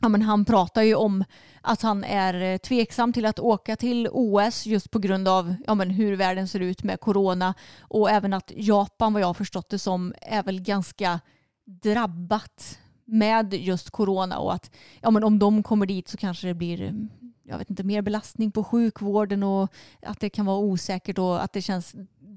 [0.00, 1.24] ja, men han pratar ju om
[1.60, 5.74] att han är eh, tveksam till att åka till OS just på grund av ja,
[5.74, 9.68] men hur världen ser ut med corona och även att Japan vad jag har förstått
[9.68, 11.20] det som är väl ganska
[11.64, 14.70] drabbat med just corona och att
[15.00, 17.08] ja, men om de kommer dit så kanske det blir mm,
[17.42, 19.72] jag vet inte, mer belastning på sjukvården och
[20.02, 21.94] att det kan vara osäkert och att det känns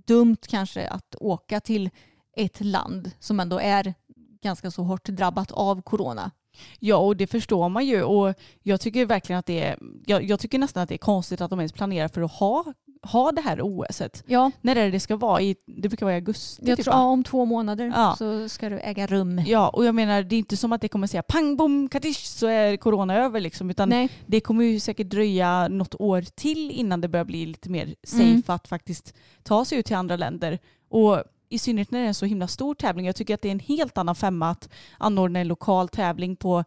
[0.07, 1.89] dumt kanske att åka till
[2.35, 3.93] ett land som ändå är
[4.41, 6.31] ganska så hårt drabbat av corona.
[6.79, 8.03] Ja, och det förstår man ju.
[8.03, 8.33] Och
[8.63, 11.49] jag tycker verkligen att det är, jag, jag tycker nästan att det är konstigt att
[11.49, 12.73] de ens planerar för att ha
[13.03, 14.23] ha det här OSet.
[14.27, 15.41] Ja, När är det det ska vara?
[15.41, 16.99] I, det brukar vara i augusti jag typ, tror, va?
[16.99, 18.15] ja, om två månader Ja.
[18.17, 19.41] så ska det äga rum.
[19.47, 22.25] Ja, och jag menar det är inte som att det kommer säga pang bom katish
[22.25, 23.69] så är corona över liksom.
[23.69, 24.09] Utan Nej.
[24.25, 28.23] det kommer ju säkert dröja något år till innan det börjar bli lite mer safe
[28.23, 28.43] Mm.
[28.45, 30.59] att faktiskt ta sig ut till andra länder.
[30.89, 33.05] Och i synnerhet när det är en så himla stor tävling.
[33.05, 36.63] Jag tycker att det är en helt annan femma att anordna en lokal tävling på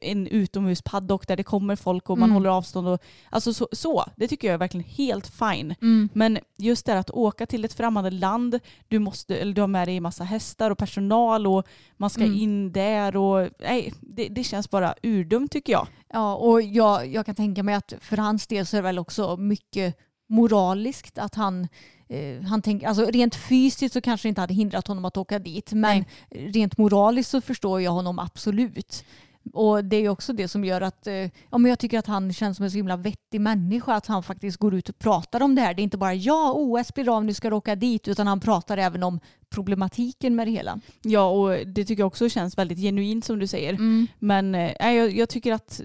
[0.00, 2.34] en utomhuspaddock där det kommer folk och man Mm.
[2.34, 2.88] håller avstånd.
[2.88, 3.00] Och,
[3.30, 5.74] alltså så, så, det tycker jag är verkligen helt fine.
[5.82, 6.08] Mm.
[6.12, 8.58] Men just det här att åka till ett främmande land,
[8.88, 11.66] du, måste, eller du har med dig en massa hästar och personal och
[11.96, 12.36] man ska Mm.
[12.38, 15.86] in där och nej, det, det känns bara urdumt tycker jag.
[16.12, 18.98] Ja, och jag, jag kan tänka mig att för hans del så är det väl
[18.98, 19.96] också mycket
[20.28, 21.68] moraliskt att han,
[22.10, 25.38] eh, han tänker, alltså rent fysiskt så kanske det inte hade hindrat honom att åka
[25.38, 29.04] dit, men rent moraliskt så förstår jag honom absolut.
[29.52, 31.14] Och det är också det som gör att eh,
[31.50, 33.94] ja, men jag tycker att han känns som en så himla vettig människa.
[33.94, 35.74] Att han faktiskt går ut och pratar om det här.
[35.74, 38.08] Det är inte bara ja, OS blir av, nu ska du åka dit.
[38.08, 40.80] Utan han pratar även om problematiken med det hela.
[41.02, 43.76] Ja och det tycker jag också känns väldigt genuint som du säger.
[44.18, 45.80] Men eh, nej, jag, jag tycker att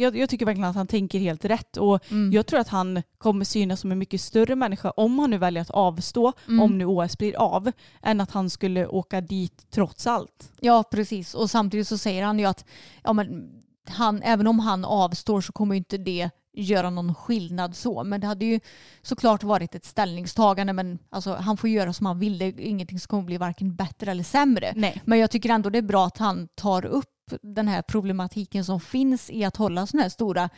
[0.00, 2.32] jag, jag tycker verkligen att han tänker helt rätt och Mm.
[2.32, 5.62] jag tror att han kommer synas som en mycket större människa om han nu väljer
[5.62, 6.60] att avstå Mm.
[6.60, 7.72] om nu OS blir av
[8.02, 10.52] än att han skulle åka dit trots allt.
[10.60, 11.34] Ja, precis.
[11.34, 12.64] Och samtidigt så säger han ju att
[13.04, 13.50] ja, men
[13.88, 18.04] han, även om han avstår så kommer inte det göra någon skillnad så.
[18.04, 18.60] Men det hade ju
[19.02, 20.72] såklart varit ett ställningstagande.
[20.72, 22.38] Men alltså, han får göra som han vill.
[22.38, 24.72] Det är ingenting som kommer bli varken bättre eller sämre.
[24.76, 25.02] Nej.
[25.04, 27.06] Men jag tycker ändå det är bra att han tar upp
[27.42, 30.50] den här problematiken som finns i att hålla sådana här stora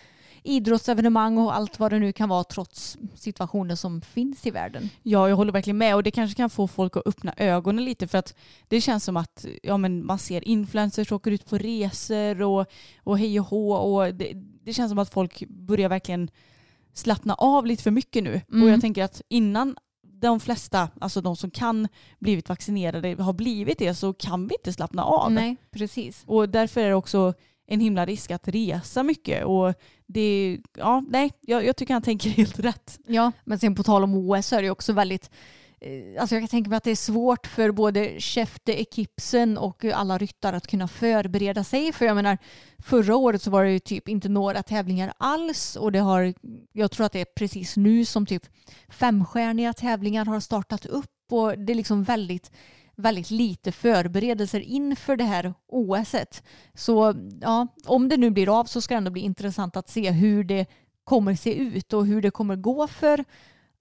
[0.43, 4.91] idrottsevenemang och allt vad det nu kan vara trots situationer som finns i världen.
[5.03, 8.09] Ja, jag håller verkligen med och det kanske kan få folk att öppna ögonen lite
[8.09, 8.35] för att
[8.69, 12.67] det känns som att ja, men man ser influencers åker ut på resor och,
[13.03, 14.33] och hej och hå och det,
[14.65, 16.31] det känns som att folk börjar verkligen
[16.93, 18.41] slappna av lite för mycket nu.
[18.49, 18.63] Mm.
[18.63, 19.77] Och jag tänker att innan
[20.29, 24.73] de flesta, alltså de som kan blivit vaccinerade har blivit det så kan vi inte
[24.73, 25.33] slappna av.
[25.33, 26.25] Nej, precis.
[26.27, 27.35] Och därför är det också
[27.67, 29.75] en himla risk att resa mycket och
[30.07, 32.99] det, ja nej, jag, jag tycker han tänker helt rätt.
[33.07, 35.31] Ja, men sen på tal om OS så är det också väldigt
[35.85, 39.85] Eh, alltså jag kan tänka mig att det är svårt för både Schäfte, Ekipsen och
[39.85, 41.93] alla ryttare att kunna förbereda sig.
[41.93, 42.39] För jag menar,
[42.79, 46.35] förra året så var det ju typ inte några tävlingar alls och det har,
[46.73, 48.43] jag tror att det är precis nu som typ
[48.89, 52.51] femstjärniga tävlingar har startat upp och det är liksom väldigt
[52.97, 56.43] väldigt lite förberedelser inför det här OSet.
[56.75, 60.11] Så ja, om det nu blir av så ska det ändå bli intressant att se
[60.11, 60.67] hur det
[61.05, 63.25] kommer se ut och hur det kommer gå för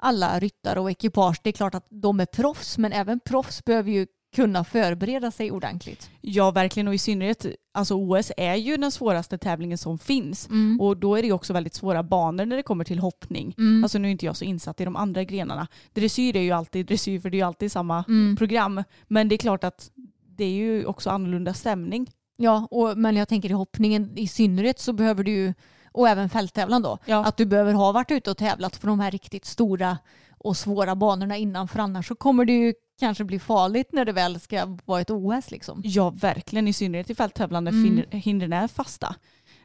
[0.01, 1.39] alla ryttare och ekipage.
[1.43, 5.51] Det är klart att de är proffs men även proffs behöver ju kunna förbereda sig
[5.51, 6.09] ordentligt.
[6.21, 6.87] Ja, verkligen.
[6.87, 10.49] Och i synnerhet, alltså OS är ju den svåraste tävlingen som finns.
[10.79, 13.55] Och då är det också väldigt svåra banor när det kommer till hoppning.
[13.83, 15.67] Alltså nu är inte jag så insatt i de andra grenarna.
[15.93, 18.03] Dressyr är ju alltid dressyr för det är ju alltid samma
[18.37, 18.83] program.
[19.07, 19.91] Men det är klart att
[20.37, 22.11] det är ju också annorlunda stämning.
[22.37, 25.53] Ja, och, men jag tänker i hoppningen i synnerhet så behöver du
[25.91, 27.25] och även fälttävlan då, Ja.
[27.25, 29.97] att du behöver ha varit ute och tävlat på de här riktigt stora
[30.37, 34.11] och svåra banorna innan för annars så kommer det ju kanske bli farligt när det
[34.11, 35.81] väl ska vara ett OS liksom.
[35.85, 36.67] Ja, verkligen.
[36.67, 38.03] I synnerhet i fälttävlan där Mm.
[38.11, 39.15] hindren är fasta.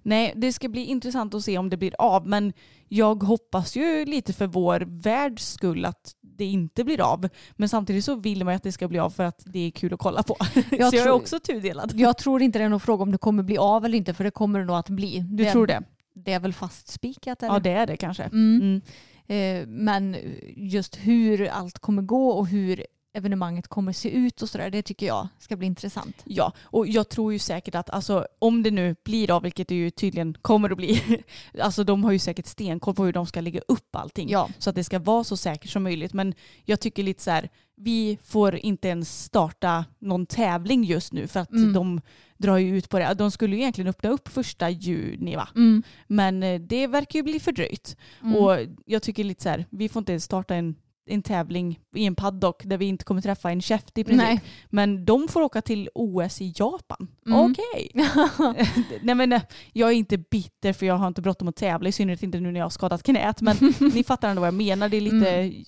[0.02, 2.26] Nej, det ska bli intressant att se om det blir av.
[2.26, 2.52] Men
[2.88, 7.28] jag hoppas ju lite för vår världs skull att det inte blir av.
[7.56, 9.70] Men samtidigt så vill man ju att det ska bli av för att det är
[9.70, 10.36] kul att kolla på.
[10.54, 11.92] så jag är tror- också tudelad.
[11.94, 14.24] Jag tror inte det är någon fråga om det kommer bli av eller inte för
[14.24, 15.18] det kommer det nog att bli.
[15.28, 15.82] Du tror det?
[16.16, 17.54] Det är väl fastspikat eller?
[17.54, 18.22] Ja, det är det kanske.
[18.22, 18.60] Mm.
[18.62, 18.82] Mm.
[19.26, 20.16] Eh, men
[20.56, 22.86] just hur allt kommer gå och hur
[23.16, 26.16] evenemanget kommer se ut och sådär, det tycker jag ska bli intressant.
[26.24, 29.74] Ja, och jag tror ju säkert att alltså, om det nu blir av, vilket det
[29.74, 31.22] ju tydligen kommer att bli,
[31.60, 34.48] alltså de har ju säkert stenkoll på hur de ska lägga upp allting Ja.
[34.58, 36.12] så att det ska vara så säkert som möjligt.
[36.12, 37.48] Men jag tycker lite så här,
[37.78, 41.72] vi får inte ens starta någon tävling just nu för att Mm.
[41.72, 42.00] de
[42.38, 43.14] drar ju ut på det.
[43.14, 45.48] De skulle ju egentligen öppna upp första juni va?
[45.54, 45.82] Mm.
[46.06, 47.96] Men eh, det verkar ju bli fördröjt.
[48.20, 50.74] Och jag tycker lite så här, vi får inte ens starta en,
[51.06, 54.26] en tävling i en paddock där vi inte kommer träffa en käft i princip.
[54.26, 54.40] Nej.
[54.70, 57.08] Men de får åka till OS i Japan.
[57.26, 57.38] Mm.
[57.40, 57.90] Okej.
[59.02, 59.42] Nej men eh,
[59.72, 62.52] jag är inte bitter för jag har inte bråttom att tävla, i synnerhet inte nu
[62.52, 63.40] när jag har skadat knät.
[63.40, 63.56] Men
[63.94, 64.88] ni fattar ändå vad jag menar.
[64.88, 65.64] Det är lite, Mm.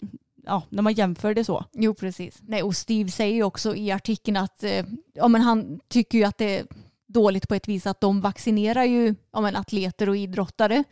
[0.47, 1.65] ja, när man jämför det så.
[1.73, 2.39] Jo, precis.
[2.43, 4.85] Nej, och Steve säger ju också i artikeln att eh,
[5.15, 6.67] ja, men han tycker ju att det är
[7.07, 10.85] dåligt på ett vis att de vaccinerar ju ja, men atleter och idrottare.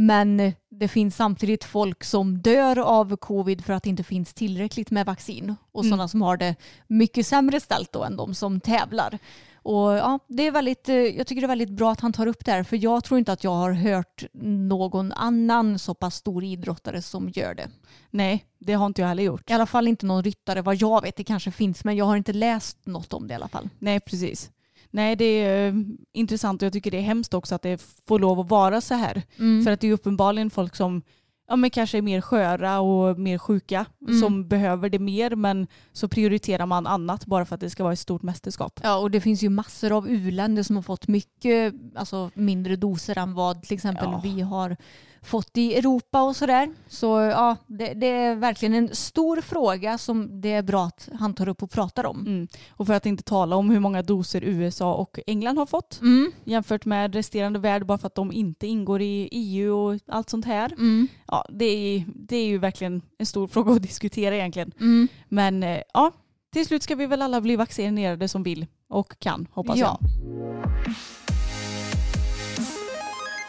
[0.00, 4.90] Men det finns samtidigt folk som dör av covid för att det inte finns tillräckligt
[4.90, 5.54] med vaccin.
[5.72, 5.90] Och Mm.
[5.90, 6.54] sådana som har det
[6.86, 9.18] mycket sämre ställt då än de som tävlar.
[9.62, 12.26] Och ja, det är väldigt, eh, jag tycker det är väldigt bra att han tar
[12.26, 16.14] upp det här för jag tror inte att jag har hört någon annan så pass
[16.14, 17.68] stor idrottare som gör det.
[18.10, 19.50] Nej, det har inte jag heller gjort.
[19.50, 21.16] I alla fall inte någon ryttare vad jag vet.
[21.16, 23.68] Det kanske finns men jag har inte läst något om det i alla fall.
[23.78, 24.50] Nej, precis.
[24.90, 25.74] Nej, det är eh,
[26.12, 28.94] intressant och jag tycker det är hemskt också att det får lov att vara så
[28.94, 29.22] här.
[29.38, 29.64] Mm.
[29.64, 31.02] För att det är uppenbarligen folk som
[31.48, 34.20] ja, men kanske är mer sköra och mer sjuka Mm.
[34.20, 37.92] som behöver det mer men så prioriterar man annat bara för att det ska vara
[37.92, 38.80] ett stort mästerskap.
[38.82, 43.18] Ja, och det finns ju massor av uländer som har fått mycket alltså, mindre doser
[43.18, 44.20] än vad till exempel Ja.
[44.24, 44.76] vi har
[45.22, 46.70] fått i Europa och sådär.
[46.88, 51.34] Så ja, det, det är verkligen en stor fråga som det är bra att han
[51.34, 52.20] tar upp och pratar om.
[52.26, 52.48] Mm.
[52.70, 56.32] Och för att inte tala om hur många doser USA och England har fått Mm.
[56.44, 60.44] jämfört med resterande värld bara för att de inte ingår i EU och allt sånt
[60.44, 60.72] här.
[60.72, 61.08] Mm.
[61.26, 64.72] Ja, det, är, det är ju verkligen en stor fråga att diskutera egentligen.
[64.80, 65.08] Mm.
[65.28, 66.12] Men eh, ja,
[66.52, 69.98] till slut ska vi väl alla bli vaccinerade som vill och kan hoppas Ja.
[70.00, 70.94] jag.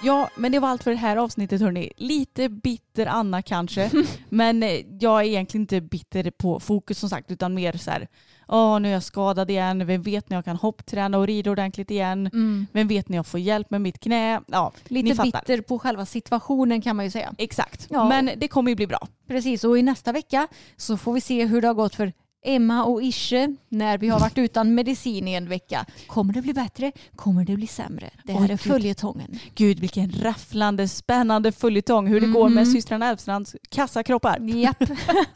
[0.04, 1.91] Ja, men det var allt för det här avsnittet hörni.
[1.97, 3.91] Lite bitter Anna kanske.
[4.30, 8.08] men eh, jag är egentligen inte bitter på fokus som sagt utan mer så här.
[8.47, 9.88] Åh, nu är jag skadad igen.
[9.88, 12.28] Vem vet när jag kan hoppträna och rida ordentligt igen?
[12.34, 12.68] Mm.
[12.72, 14.41] Vem vet när jag får hjälp med mitt knä?
[14.47, 17.34] Ja, Lite bitter på själva situationen kan man ju säga.
[17.38, 17.88] Exakt.
[17.89, 18.10] Ja.
[18.10, 19.08] Men det kommer ju bli bra.
[19.28, 20.47] Precis, och i nästa vecka
[20.78, 22.14] så får vi se hur det har gått för
[22.44, 25.86] Emma och Ische när vi har varit utan medicin i en vecka.
[26.08, 26.92] Kommer det bli bättre?
[27.16, 28.10] Kommer det bli sämre?
[28.24, 28.60] Det här Oj, är gud.
[28.60, 29.39] följetongen.
[29.56, 34.39] Gud vilken rafflande, spännande följetong hur det går med systrarna Elfstrands kassakroppar.
[34.39, 34.84] Japp.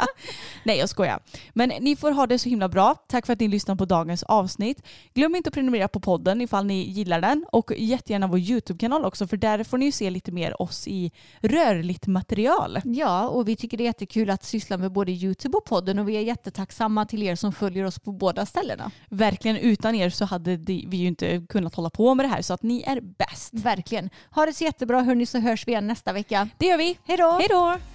[0.63, 1.19] Nej jag skojar.
[1.53, 2.95] Men ni får ha det så himla bra.
[3.07, 4.81] Tack för att ni lyssnar på dagens avsnitt.
[5.13, 9.27] Glöm inte att prenumerera på podden ifall ni gillar den och jättegärna vår YouTube-kanal också
[9.27, 12.79] för där får ni ju se lite mer oss i rörligt material.
[12.83, 16.09] Ja, och vi tycker det är jättekul att syssla med både YouTube och podden och
[16.09, 18.91] vi är jättetacksamma till er som följer oss på båda ställena.
[19.09, 22.53] Verkligen utan er så hade vi ju inte kunnat hålla på med det här så
[22.53, 23.53] att ni är bäst.
[23.53, 24.09] Verkligen.
[24.31, 26.49] Ha det så jättebra hörni så hörs vi igen nästa vecka.
[26.57, 26.97] Det gör vi.
[27.03, 27.31] Hej då!
[27.31, 27.94] Hej då!